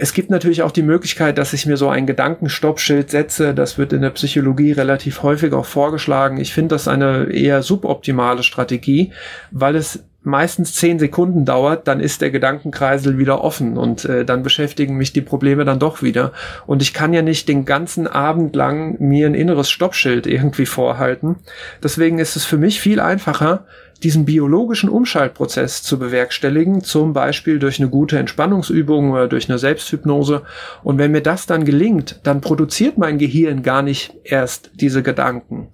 Es 0.02 0.14
gibt 0.14 0.30
natürlich 0.30 0.62
auch 0.62 0.72
die 0.72 0.82
Möglichkeit, 0.82 1.38
dass 1.38 1.52
ich 1.52 1.66
mir 1.66 1.76
so 1.76 1.90
ein 1.90 2.08
Gedankenstoppschild 2.08 3.10
setze. 3.10 3.54
Das 3.54 3.78
wird 3.78 3.92
in 3.92 4.02
der 4.02 4.12
Psychologie 4.12 4.72
relativ 4.72 5.24
häufig 5.24 5.52
auch 5.52 5.66
vorgeschlagen. 5.66 6.38
Ich 6.38 6.54
finde 6.54 6.76
das 6.76 6.88
eine 6.88 7.26
eher 7.32 7.64
suboptimale 7.64 8.44
Strategie, 8.44 9.12
weil 9.52 9.76
es 9.76 10.06
meistens 10.22 10.74
zehn 10.74 11.00
Sekunden 11.00 11.46
dauert, 11.46 11.88
dann 11.88 12.00
ist 12.00 12.22
der 12.22 12.30
Gedankenkreisel 12.30 13.18
wieder 13.18 13.44
offen 13.44 13.78
und 13.78 14.06
äh, 14.06 14.26
dann 14.26 14.44
beschäftigen 14.44 14.96
mich 14.96 15.14
die 15.14 15.22
Probleme 15.22 15.66
dann 15.66 15.80
doch 15.80 16.02
wieder. 16.02 16.34
Und 16.66 16.82
ich 16.82 16.94
kann 16.94 17.14
ja 17.14 17.22
nicht 17.22 17.48
den 17.48 17.66
ganzen 17.66 18.06
Abend 18.08 18.56
lang 18.56 18.98
mir 19.00 19.28
ein 19.28 19.34
inneres 19.34 19.70
Stoppschild 19.70 20.28
irgendwie 20.28 20.66
vorhalten. 20.66 21.38
Deswegen 21.84 22.20
ist 22.20 22.36
es 22.36 22.46
für 22.46 22.58
mich 22.58 22.82
viel 22.82 23.00
einfacher, 23.00 23.66
diesen 24.04 24.26
biologischen 24.26 24.90
Umschaltprozess 24.90 25.84
zu 25.84 26.00
bewerkstelligen, 26.00 26.82
zum 26.82 27.14
Beispiel 27.14 27.60
durch 27.60 27.80
eine 27.80 27.90
gute 27.90 28.18
Entspannungsübung 28.18 29.12
oder 29.12 29.28
durch 29.28 29.50
eine 29.50 29.60
Selbsthypnose. 29.60 30.44
Und 30.84 30.98
wenn 30.98 31.12
mir 31.12 31.22
das 31.22 31.46
dann 31.46 31.66
gelingt, 31.66 32.22
dann 32.24 32.42
produziert 32.42 32.98
mein 32.98 33.18
Gehirn 33.18 33.62
gar 33.62 33.82
nicht 33.82 34.16
erst 34.24 34.72
diese 34.76 35.04
Gedanken. 35.04 35.70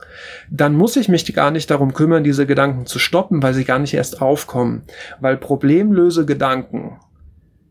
Dann 0.49 0.75
muss 0.75 0.95
ich 0.95 1.07
mich 1.07 1.31
gar 1.33 1.51
nicht 1.51 1.69
darum 1.69 1.93
kümmern, 1.93 2.23
diese 2.23 2.45
Gedanken 2.45 2.85
zu 2.85 2.99
stoppen, 2.99 3.43
weil 3.43 3.53
sie 3.53 3.65
gar 3.65 3.79
nicht 3.79 3.93
erst 3.93 4.21
aufkommen. 4.21 4.83
Weil 5.19 5.37
problemlöse 5.37 6.25
Gedanken, 6.25 6.99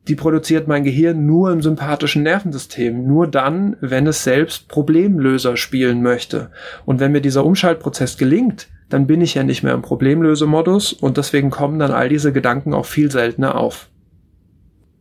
die 0.07 0.15
produziert 0.15 0.69
mein 0.69 0.85
Gehirn 0.85 1.27
nur 1.27 1.51
im 1.51 1.63
sympathischen 1.63 2.23
Nervensystem, 2.23 3.07
nur 3.07 3.27
dann, 3.27 3.77
wenn 3.81 4.07
es 4.07 4.23
selbst 4.23 4.69
Problemlöser 4.69 5.57
spielen 5.57 6.03
möchte. 6.03 6.51
Und 6.85 7.01
wenn 7.01 7.13
mir 7.13 7.23
dieser 7.23 7.45
Umschaltprozess 7.45 8.19
gelingt, 8.19 8.69
dann 8.95 9.09
bin 9.09 9.21
ich 9.21 9.35
ja 9.35 9.43
nicht 9.43 9.65
mehr 9.65 9.75
im 9.75 9.83
Problemlösemodus 9.83 10.93
und 10.93 11.17
deswegen 11.17 11.51
kommen 11.51 11.81
dann 11.81 11.91
all 11.91 12.09
diese 12.09 12.33
Gedanken 12.33 12.73
auch 12.73 12.87
viel 12.87 13.11
seltener 13.11 13.57
auf. 13.57 13.89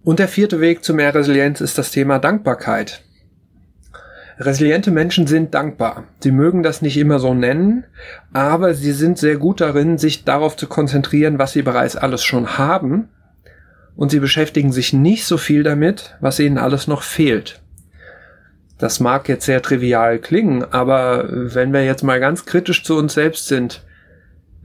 Und 0.04 0.18
der 0.18 0.28
vierte 0.28 0.60
Weg 0.60 0.84
zu 0.84 0.96
mehr 0.96 1.14
Resilienz 1.14 1.62
ist 1.62 1.78
das 1.78 1.92
Thema 1.92 2.18
Dankbarkeit. 2.18 3.04
Resiliente 4.40 4.90
Menschen 4.90 5.28
sind 5.28 5.54
dankbar. 5.54 6.06
Sie 6.22 6.32
mögen 6.32 6.64
das 6.64 6.82
nicht 6.82 6.98
immer 6.98 7.20
so 7.20 7.36
nennen, 7.36 7.84
aber 8.34 8.74
sie 8.74 8.94
sind 8.94 9.20
sehr 9.20 9.38
gut 9.38 9.62
darin, 9.62 10.00
sich 10.00 10.24
darauf 10.24 10.58
zu 10.58 10.66
konzentrieren, 10.66 11.38
was 11.38 11.52
sie 11.52 11.62
bereits 11.62 11.96
alles 11.96 12.24
schon 12.24 12.58
haben, 12.58 13.10
und 13.96 14.10
sie 14.10 14.20
beschäftigen 14.20 14.72
sich 14.72 14.92
nicht 14.92 15.26
so 15.26 15.38
viel 15.38 15.62
damit, 15.62 16.16
was 16.20 16.40
ihnen 16.40 16.58
alles 16.58 16.88
noch 16.88 17.04
fehlt. 17.04 17.62
Das 18.78 19.00
mag 19.00 19.30
jetzt 19.30 19.46
sehr 19.46 19.62
trivial 19.62 20.20
klingen, 20.20 20.64
aber 20.64 21.28
wenn 21.30 21.74
wir 21.74 21.86
jetzt 21.86 22.04
mal 22.04 22.20
ganz 22.20 22.46
kritisch 22.46 22.84
zu 22.84 22.98
uns 22.98 23.14
selbst 23.14 23.48
sind, 23.48 23.84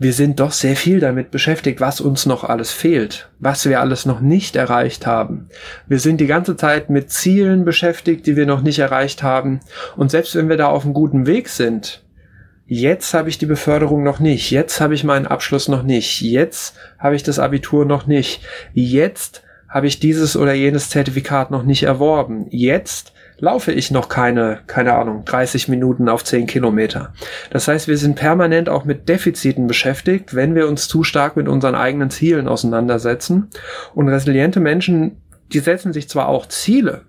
wir 0.00 0.12
sind 0.12 0.38
doch 0.38 0.52
sehr 0.52 0.76
viel 0.76 1.00
damit 1.00 1.32
beschäftigt, 1.32 1.80
was 1.80 2.00
uns 2.00 2.24
noch 2.24 2.44
alles 2.44 2.70
fehlt, 2.70 3.30
was 3.40 3.68
wir 3.68 3.80
alles 3.80 4.06
noch 4.06 4.20
nicht 4.20 4.54
erreicht 4.54 5.06
haben. 5.06 5.48
Wir 5.88 5.98
sind 5.98 6.20
die 6.20 6.28
ganze 6.28 6.56
Zeit 6.56 6.88
mit 6.88 7.10
Zielen 7.10 7.64
beschäftigt, 7.64 8.26
die 8.26 8.36
wir 8.36 8.46
noch 8.46 8.62
nicht 8.62 8.78
erreicht 8.78 9.24
haben. 9.24 9.58
Und 9.96 10.12
selbst 10.12 10.36
wenn 10.36 10.48
wir 10.48 10.56
da 10.56 10.68
auf 10.68 10.84
einem 10.84 10.94
guten 10.94 11.26
Weg 11.26 11.48
sind, 11.48 12.04
jetzt 12.66 13.12
habe 13.12 13.28
ich 13.28 13.38
die 13.38 13.46
Beförderung 13.46 14.04
noch 14.04 14.20
nicht, 14.20 14.52
jetzt 14.52 14.80
habe 14.80 14.94
ich 14.94 15.02
meinen 15.02 15.26
Abschluss 15.26 15.66
noch 15.66 15.82
nicht, 15.82 16.20
jetzt 16.20 16.76
habe 16.98 17.16
ich 17.16 17.24
das 17.24 17.40
Abitur 17.40 17.84
noch 17.84 18.06
nicht, 18.06 18.42
jetzt 18.74 19.42
habe 19.68 19.88
ich 19.88 19.98
dieses 19.98 20.36
oder 20.36 20.52
jenes 20.52 20.90
Zertifikat 20.90 21.50
noch 21.50 21.64
nicht 21.64 21.82
erworben, 21.82 22.46
jetzt 22.50 23.12
laufe 23.40 23.72
ich 23.72 23.90
noch 23.90 24.08
keine, 24.08 24.60
keine 24.66 24.94
Ahnung, 24.94 25.24
30 25.24 25.68
Minuten 25.68 26.08
auf 26.08 26.24
10 26.24 26.46
Kilometer. 26.46 27.12
Das 27.50 27.68
heißt, 27.68 27.88
wir 27.88 27.96
sind 27.96 28.16
permanent 28.16 28.68
auch 28.68 28.84
mit 28.84 29.08
Defiziten 29.08 29.66
beschäftigt, 29.66 30.34
wenn 30.34 30.54
wir 30.54 30.68
uns 30.68 30.88
zu 30.88 31.04
stark 31.04 31.36
mit 31.36 31.48
unseren 31.48 31.74
eigenen 31.74 32.10
Zielen 32.10 32.48
auseinandersetzen. 32.48 33.48
Und 33.94 34.08
resiliente 34.08 34.60
Menschen, 34.60 35.22
die 35.52 35.60
setzen 35.60 35.92
sich 35.92 36.08
zwar 36.08 36.28
auch 36.28 36.46
Ziele, 36.46 37.02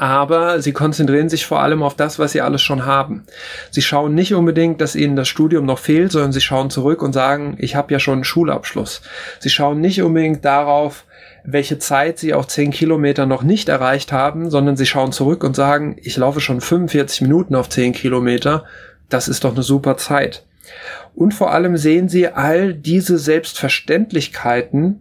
aber 0.00 0.62
sie 0.62 0.72
konzentrieren 0.72 1.28
sich 1.28 1.44
vor 1.44 1.60
allem 1.60 1.82
auf 1.82 1.94
das, 1.94 2.18
was 2.18 2.32
sie 2.32 2.40
alles 2.40 2.62
schon 2.62 2.86
haben. 2.86 3.24
Sie 3.70 3.82
schauen 3.82 4.14
nicht 4.14 4.32
unbedingt, 4.32 4.80
dass 4.80 4.96
ihnen 4.96 5.14
das 5.14 5.28
Studium 5.28 5.66
noch 5.66 5.78
fehlt, 5.78 6.12
sondern 6.12 6.32
sie 6.32 6.40
schauen 6.40 6.70
zurück 6.70 7.02
und 7.02 7.12
sagen, 7.12 7.56
ich 7.58 7.76
habe 7.76 7.92
ja 7.92 7.98
schon 7.98 8.14
einen 8.14 8.24
Schulabschluss. 8.24 9.02
Sie 9.40 9.50
schauen 9.50 9.82
nicht 9.82 10.00
unbedingt 10.02 10.42
darauf, 10.42 11.04
welche 11.44 11.78
Zeit 11.78 12.18
sie 12.18 12.34
auf 12.34 12.46
10 12.46 12.70
Kilometer 12.70 13.26
noch 13.26 13.42
nicht 13.42 13.68
erreicht 13.68 14.12
haben, 14.12 14.50
sondern 14.50 14.76
sie 14.76 14.86
schauen 14.86 15.12
zurück 15.12 15.44
und 15.44 15.56
sagen, 15.56 15.96
ich 16.02 16.16
laufe 16.16 16.40
schon 16.40 16.60
45 16.60 17.22
Minuten 17.22 17.54
auf 17.54 17.68
10 17.68 17.92
Kilometer, 17.92 18.64
das 19.08 19.28
ist 19.28 19.44
doch 19.44 19.52
eine 19.52 19.62
super 19.62 19.96
Zeit. 19.96 20.46
Und 21.14 21.34
vor 21.34 21.52
allem 21.52 21.76
sehen 21.76 22.08
sie 22.08 22.28
all 22.28 22.74
diese 22.74 23.18
Selbstverständlichkeiten, 23.18 25.00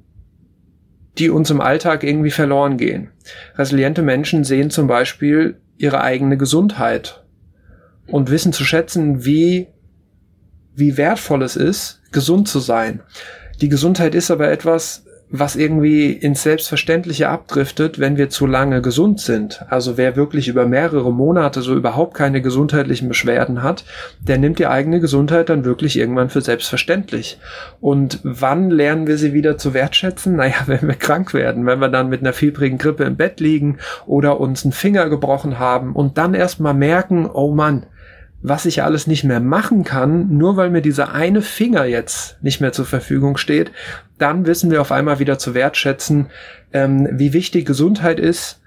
die 1.18 1.30
uns 1.30 1.50
im 1.50 1.62
Alltag 1.62 2.04
irgendwie 2.04 2.32
verloren 2.32 2.78
gehen. 2.78 3.12
Resiliente 3.56 4.02
Menschen 4.02 4.44
sehen 4.44 4.70
zum 4.70 4.88
Beispiel 4.88 5.60
ihre 5.78 6.02
eigene 6.02 6.38
Gesundheit 6.38 7.24
und 8.08 8.32
wissen 8.32 8.54
zu 8.54 8.64
schätzen, 8.64 9.26
wie, 9.26 9.68
wie 10.76 10.98
wertvoll 10.98 11.44
es 11.44 11.56
ist, 11.56 12.02
gesund 12.12 12.48
zu 12.48 12.60
sein. 12.60 13.02
Die 13.62 13.70
Gesundheit 13.70 14.16
ist 14.16 14.32
aber 14.32 14.50
etwas, 14.50 15.06
was 15.32 15.56
irgendwie 15.56 16.12
ins 16.12 16.42
Selbstverständliche 16.42 17.30
abdriftet, 17.30 18.00
wenn 18.00 18.18
wir 18.18 18.30
zu 18.30 18.48
lange 18.48 18.82
gesund 18.82 19.20
sind. 19.20 19.64
Also 19.70 19.96
wer 19.96 20.16
wirklich 20.16 20.48
über 20.48 20.66
mehrere 20.66 21.14
Monate 21.14 21.62
so 21.62 21.76
überhaupt 21.76 22.16
keine 22.16 22.42
gesundheitlichen 22.42 23.08
Beschwerden 23.08 23.62
hat, 23.62 23.86
der 24.20 24.40
nimmt 24.40 24.58
die 24.58 24.66
eigene 24.66 25.00
Gesundheit 25.00 25.50
dann 25.50 25.66
wirklich 25.66 25.98
irgendwann 25.98 26.30
für 26.30 26.42
selbstverständlich. 26.42 27.40
Und 27.80 28.20
wann 28.24 28.72
lernen 28.72 29.06
wir 29.06 29.18
sie 29.18 29.34
wieder 29.34 29.58
zu 29.58 29.74
wertschätzen? 29.74 30.36
Naja, 30.40 30.56
wenn 30.68 30.88
wir 30.88 30.96
krank 30.96 31.34
werden, 31.34 31.66
wenn 31.66 31.80
wir 31.80 31.90
dann 31.90 32.08
mit 32.08 32.22
einer 32.22 32.32
fiebrigen 32.32 32.78
Grippe 32.78 33.04
im 33.04 33.18
Bett 33.18 33.42
liegen 33.42 33.78
oder 34.06 34.40
uns 34.40 34.64
einen 34.64 34.72
Finger 34.72 35.10
gebrochen 35.10 35.60
haben 35.60 35.94
und 35.94 36.18
dann 36.18 36.34
erst 36.34 36.62
mal 36.62 36.74
merken, 36.74 37.30
oh 37.30 37.54
Mann, 37.54 37.86
was 38.42 38.66
ich 38.66 38.84
alles 38.84 39.06
nicht 39.08 39.24
mehr 39.24 39.40
machen 39.40 39.84
kann, 39.84 40.38
nur 40.38 40.56
weil 40.56 40.70
mir 40.70 40.82
dieser 40.82 41.14
eine 41.14 41.42
Finger 41.42 41.86
jetzt 41.86 42.42
nicht 42.42 42.62
mehr 42.62 42.72
zur 42.72 42.86
Verfügung 42.86 43.38
steht, 43.38 43.72
dann 44.18 44.46
wissen 44.46 44.72
wir 44.72 44.82
auf 44.82 44.92
einmal 44.92 45.20
wieder 45.20 45.38
zu 45.38 45.54
wertschätzen, 45.54 46.28
ähm, 46.72 47.08
wie 47.12 47.34
wichtig 47.34 47.66
Gesundheit 47.66 48.20
ist 48.20 48.60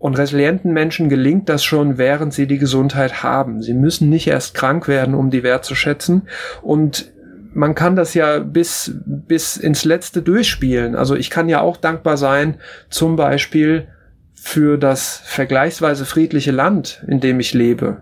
Und 0.00 0.16
resilienten 0.16 0.72
Menschen 0.72 1.10
gelingt 1.10 1.50
das 1.50 1.62
schon, 1.62 1.98
während 1.98 2.32
sie 2.32 2.46
die 2.46 2.56
Gesundheit 2.56 3.22
haben. 3.22 3.60
Sie 3.60 3.74
müssen 3.74 4.08
nicht 4.08 4.26
erst 4.26 4.54
krank 4.54 4.88
werden, 4.88 5.14
um 5.14 5.28
die 5.28 5.42
wertzuschätzen. 5.42 6.22
Und 6.62 7.12
man 7.52 7.74
kann 7.74 7.96
das 7.96 8.14
ja 8.14 8.38
bis, 8.38 8.92
bis 9.04 9.58
ins 9.58 9.84
Letzte 9.84 10.22
durchspielen. 10.22 10.96
Also 10.96 11.16
ich 11.16 11.28
kann 11.28 11.50
ja 11.50 11.60
auch 11.60 11.76
dankbar 11.76 12.16
sein, 12.16 12.54
zum 12.88 13.16
Beispiel 13.16 13.88
für 14.32 14.78
das 14.78 15.20
vergleichsweise 15.26 16.06
friedliche 16.06 16.50
Land, 16.50 17.04
in 17.06 17.20
dem 17.20 17.38
ich 17.38 17.52
lebe. 17.52 17.98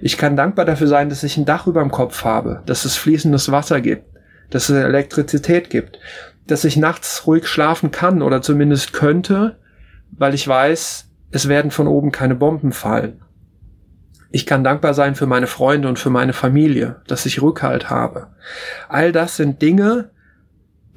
Ich 0.00 0.18
kann 0.18 0.36
dankbar 0.36 0.64
dafür 0.64 0.86
sein, 0.86 1.08
dass 1.08 1.22
ich 1.22 1.36
ein 1.36 1.44
Dach 1.44 1.66
über 1.66 1.80
dem 1.80 1.90
Kopf 1.90 2.24
habe, 2.24 2.62
dass 2.66 2.84
es 2.84 2.96
fließendes 2.96 3.50
Wasser 3.50 3.80
gibt, 3.80 4.04
dass 4.50 4.68
es 4.68 4.76
Elektrizität 4.76 5.70
gibt, 5.70 5.98
dass 6.46 6.64
ich 6.64 6.76
nachts 6.76 7.26
ruhig 7.26 7.46
schlafen 7.46 7.90
kann 7.90 8.22
oder 8.22 8.42
zumindest 8.42 8.92
könnte, 8.92 9.56
weil 10.10 10.34
ich 10.34 10.46
weiß, 10.46 11.08
es 11.30 11.48
werden 11.48 11.70
von 11.70 11.86
oben 11.86 12.12
keine 12.12 12.34
Bomben 12.34 12.72
fallen. 12.72 13.22
Ich 14.30 14.46
kann 14.46 14.64
dankbar 14.64 14.94
sein 14.94 15.14
für 15.14 15.26
meine 15.26 15.46
Freunde 15.46 15.88
und 15.88 15.98
für 15.98 16.10
meine 16.10 16.32
Familie, 16.32 16.96
dass 17.06 17.26
ich 17.26 17.42
Rückhalt 17.42 17.90
habe. 17.90 18.28
All 18.88 19.12
das 19.12 19.36
sind 19.36 19.62
Dinge, 19.62 20.10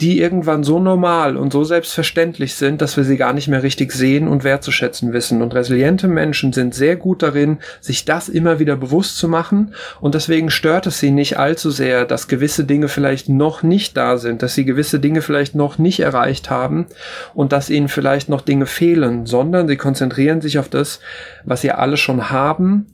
die 0.01 0.21
irgendwann 0.21 0.63
so 0.63 0.79
normal 0.79 1.35
und 1.35 1.51
so 1.51 1.65
selbstverständlich 1.65 2.55
sind, 2.55 2.81
dass 2.81 2.95
wir 2.95 3.03
sie 3.03 3.17
gar 3.17 3.33
nicht 3.33 3.49
mehr 3.49 3.63
richtig 3.63 3.91
sehen 3.91 4.29
und 4.29 4.45
wertzuschätzen 4.45 5.11
wissen. 5.11 5.41
Und 5.41 5.53
resiliente 5.53 6.07
Menschen 6.07 6.53
sind 6.53 6.73
sehr 6.73 6.95
gut 6.95 7.21
darin, 7.21 7.57
sich 7.81 8.05
das 8.05 8.29
immer 8.29 8.59
wieder 8.59 8.77
bewusst 8.77 9.17
zu 9.17 9.27
machen. 9.27 9.73
Und 9.99 10.15
deswegen 10.15 10.51
stört 10.51 10.87
es 10.87 10.99
sie 10.99 11.11
nicht 11.11 11.37
allzu 11.37 11.69
sehr, 11.69 12.05
dass 12.05 12.29
gewisse 12.29 12.63
Dinge 12.63 12.87
vielleicht 12.87 13.27
noch 13.27 13.61
nicht 13.61 13.97
da 13.97 14.17
sind, 14.17 14.41
dass 14.41 14.55
sie 14.55 14.63
gewisse 14.63 15.01
Dinge 15.01 15.21
vielleicht 15.21 15.53
noch 15.53 15.77
nicht 15.77 15.99
erreicht 15.99 16.49
haben 16.49 16.85
und 17.33 17.51
dass 17.51 17.69
ihnen 17.69 17.89
vielleicht 17.89 18.29
noch 18.29 18.41
Dinge 18.41 18.67
fehlen, 18.67 19.25
sondern 19.25 19.67
sie 19.67 19.77
konzentrieren 19.77 20.39
sich 20.39 20.59
auf 20.59 20.69
das, 20.69 21.01
was 21.43 21.59
sie 21.59 21.71
alle 21.71 21.97
schon 21.97 22.29
haben. 22.29 22.87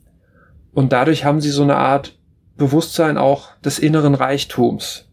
Und 0.72 0.92
dadurch 0.92 1.24
haben 1.24 1.40
sie 1.40 1.50
so 1.50 1.62
eine 1.62 1.76
Art 1.76 2.18
Bewusstsein 2.56 3.16
auch 3.16 3.50
des 3.64 3.78
inneren 3.78 4.16
Reichtums 4.16 5.06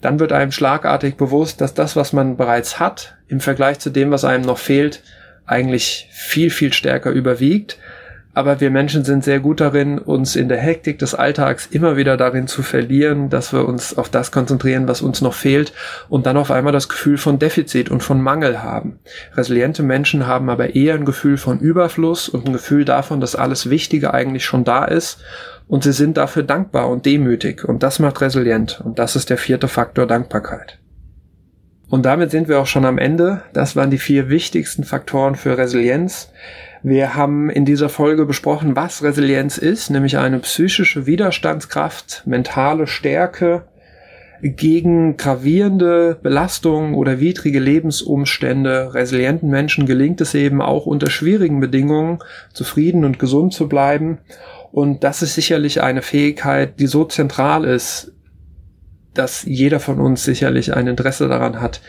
dann 0.00 0.20
wird 0.20 0.32
einem 0.32 0.52
schlagartig 0.52 1.16
bewusst, 1.16 1.60
dass 1.60 1.74
das, 1.74 1.96
was 1.96 2.12
man 2.12 2.36
bereits 2.36 2.78
hat, 2.78 3.16
im 3.26 3.40
Vergleich 3.40 3.78
zu 3.78 3.90
dem, 3.90 4.10
was 4.10 4.24
einem 4.24 4.44
noch 4.44 4.58
fehlt, 4.58 5.02
eigentlich 5.46 6.08
viel, 6.12 6.50
viel 6.50 6.72
stärker 6.72 7.10
überwiegt. 7.10 7.78
Aber 8.34 8.60
wir 8.60 8.70
Menschen 8.70 9.04
sind 9.04 9.24
sehr 9.24 9.40
gut 9.40 9.60
darin, 9.60 9.98
uns 9.98 10.36
in 10.36 10.48
der 10.48 10.58
Hektik 10.58 11.00
des 11.00 11.12
Alltags 11.16 11.66
immer 11.66 11.96
wieder 11.96 12.16
darin 12.16 12.46
zu 12.46 12.62
verlieren, 12.62 13.30
dass 13.30 13.52
wir 13.52 13.66
uns 13.66 13.98
auf 13.98 14.10
das 14.10 14.30
konzentrieren, 14.30 14.86
was 14.86 15.02
uns 15.02 15.20
noch 15.20 15.34
fehlt 15.34 15.72
und 16.08 16.24
dann 16.26 16.36
auf 16.36 16.52
einmal 16.52 16.72
das 16.72 16.88
Gefühl 16.88 17.18
von 17.18 17.40
Defizit 17.40 17.90
und 17.90 18.04
von 18.04 18.22
Mangel 18.22 18.62
haben. 18.62 19.00
Resiliente 19.34 19.82
Menschen 19.82 20.28
haben 20.28 20.50
aber 20.50 20.76
eher 20.76 20.94
ein 20.94 21.04
Gefühl 21.04 21.36
von 21.36 21.58
Überfluss 21.58 22.28
und 22.28 22.46
ein 22.46 22.52
Gefühl 22.52 22.84
davon, 22.84 23.20
dass 23.20 23.34
alles 23.34 23.70
Wichtige 23.70 24.14
eigentlich 24.14 24.44
schon 24.44 24.62
da 24.62 24.84
ist 24.84 25.18
und 25.68 25.84
sie 25.84 25.92
sind 25.92 26.16
dafür 26.16 26.42
dankbar 26.42 26.88
und 26.88 27.06
demütig 27.06 27.64
und 27.64 27.82
das 27.82 27.98
macht 27.98 28.20
resilient 28.20 28.80
und 28.84 28.98
das 28.98 29.14
ist 29.14 29.30
der 29.30 29.38
vierte 29.38 29.68
Faktor 29.68 30.06
Dankbarkeit. 30.06 30.78
Und 31.90 32.04
damit 32.04 32.30
sind 32.30 32.48
wir 32.48 32.60
auch 32.60 32.66
schon 32.66 32.84
am 32.84 32.98
Ende. 32.98 33.42
Das 33.54 33.74
waren 33.74 33.90
die 33.90 33.98
vier 33.98 34.28
wichtigsten 34.28 34.84
Faktoren 34.84 35.36
für 35.36 35.56
Resilienz. 35.56 36.30
Wir 36.82 37.14
haben 37.14 37.48
in 37.48 37.64
dieser 37.64 37.88
Folge 37.88 38.26
besprochen, 38.26 38.76
was 38.76 39.02
Resilienz 39.02 39.56
ist, 39.56 39.90
nämlich 39.90 40.18
eine 40.18 40.38
psychische 40.40 41.06
Widerstandskraft, 41.06 42.22
mentale 42.26 42.86
Stärke 42.86 43.64
gegen 44.42 45.16
gravierende 45.16 46.16
Belastungen 46.22 46.94
oder 46.94 47.18
widrige 47.18 47.58
Lebensumstände. 47.58 48.94
Resilienten 48.94 49.50
Menschen 49.50 49.86
gelingt 49.86 50.20
es 50.20 50.34
eben 50.34 50.62
auch 50.62 50.86
unter 50.86 51.10
schwierigen 51.10 51.58
Bedingungen 51.58 52.18
zufrieden 52.52 53.04
und 53.04 53.18
gesund 53.18 53.54
zu 53.54 53.68
bleiben 53.68 54.18
und 54.70 55.04
das 55.04 55.22
ist 55.22 55.34
sicherlich 55.34 55.82
eine 55.82 56.02
Fähigkeit, 56.02 56.78
die 56.78 56.86
so 56.86 57.04
zentral 57.04 57.64
ist, 57.64 58.12
dass 59.14 59.44
jeder 59.44 59.80
von 59.80 60.00
uns 60.00 60.24
sicherlich 60.24 60.74
ein 60.74 60.86
Interesse 60.86 61.28
daran 61.28 61.60
hat, 61.60 61.80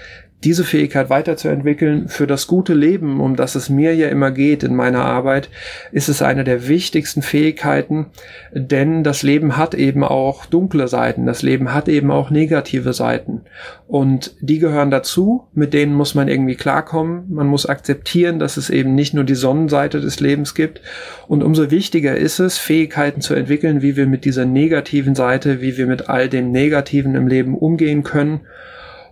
diese 0.44 0.64
Fähigkeit 0.64 1.10
weiterzuentwickeln 1.10 2.08
für 2.08 2.26
das 2.26 2.48
gute 2.48 2.74
Leben, 2.74 3.20
um 3.20 3.36
das 3.36 3.56
es 3.56 3.70
mir 3.70 3.94
ja 3.94 4.08
immer 4.08 4.32
geht 4.32 4.64
in 4.64 4.74
meiner 4.74 5.04
Arbeit, 5.04 5.50
ist 5.92 6.08
es 6.08 6.22
eine 6.22 6.46
der 6.46 6.70
wichtigsten 6.70 7.22
Fähigkeiten, 7.22 8.06
denn 8.54 9.04
das 9.04 9.22
Leben 9.22 9.58
hat 9.58 9.74
eben 9.74 10.04
auch 10.04 10.46
dunkle 10.46 10.88
Seiten, 10.88 11.26
das 11.26 11.42
Leben 11.42 11.74
hat 11.74 11.90
eben 11.90 12.10
auch 12.10 12.30
negative 12.30 12.94
Seiten. 12.94 13.42
Und 13.88 14.36
die 14.40 14.60
gehören 14.60 14.92
dazu, 14.92 15.48
mit 15.54 15.74
denen 15.74 15.94
muss 15.94 16.16
man 16.16 16.30
irgendwie 16.30 16.56
klarkommen, 16.56 17.26
man 17.30 17.48
muss 17.48 17.66
akzeptieren, 17.66 18.40
dass 18.40 18.56
es 18.56 18.70
eben 18.70 18.96
nicht 18.96 19.14
nur 19.14 19.26
die 19.26 19.36
Sonnenseite 19.36 20.00
des 20.00 20.22
Lebens 20.22 20.56
gibt. 20.56 20.82
Und 21.28 21.44
umso 21.44 21.70
wichtiger 21.70 22.16
ist 22.16 22.40
es, 22.40 22.58
Fähigkeiten 22.58 23.20
zu 23.20 23.34
entwickeln, 23.34 23.82
wie 23.82 23.98
wir 23.98 24.08
mit 24.08 24.24
dieser 24.24 24.46
negativen 24.46 25.16
Seite, 25.16 25.60
wie 25.60 25.76
wir 25.76 25.86
mit 25.86 26.08
all 26.08 26.30
dem 26.30 26.52
Negativen 26.52 27.16
im 27.16 27.28
Leben 27.28 27.58
umgehen 27.58 28.04
können 28.04 28.42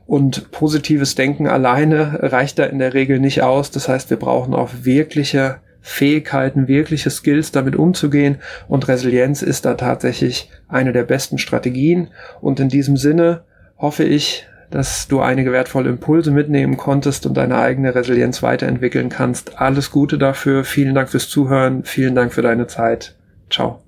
und 0.07 0.51
positives 0.51 1.15
Denken 1.15 1.47
alleine 1.47 2.19
reicht 2.21 2.57
da 2.59 2.63
in 2.63 2.79
der 2.79 2.93
Regel 2.93 3.19
nicht 3.19 3.43
aus. 3.43 3.71
Das 3.71 3.89
heißt, 3.89 4.09
wir 4.09 4.17
brauchen 4.17 4.53
auch 4.53 4.69
wirkliche 4.81 5.57
Fähigkeiten, 5.81 6.67
wirkliche 6.67 7.09
Skills 7.09 7.51
damit 7.51 7.75
umzugehen 7.75 8.39
und 8.67 8.87
Resilienz 8.87 9.41
ist 9.41 9.65
da 9.65 9.75
tatsächlich 9.75 10.49
eine 10.67 10.91
der 10.91 11.03
besten 11.03 11.37
Strategien 11.37 12.09
und 12.41 12.59
in 12.59 12.67
diesem 12.67 12.97
Sinne 12.97 13.43
hoffe 13.77 14.03
ich, 14.03 14.47
dass 14.69 15.07
du 15.07 15.21
einige 15.21 15.53
wertvolle 15.53 15.89
Impulse 15.89 16.31
mitnehmen 16.31 16.75
konntest 16.75 17.25
und 17.25 17.37
deine 17.37 17.57
eigene 17.57 17.95
Resilienz 17.95 18.43
weiterentwickeln 18.43 19.07
kannst. 19.07 19.61
Alles 19.61 19.91
Gute 19.91 20.17
dafür. 20.17 20.65
Vielen 20.65 20.93
Dank 20.93 21.09
fürs 21.09 21.29
Zuhören. 21.29 21.85
Vielen 21.85 22.15
Dank 22.15 22.33
für 22.33 22.41
deine 22.41 22.67
Zeit. 22.67 23.15
Ciao. 23.49 23.86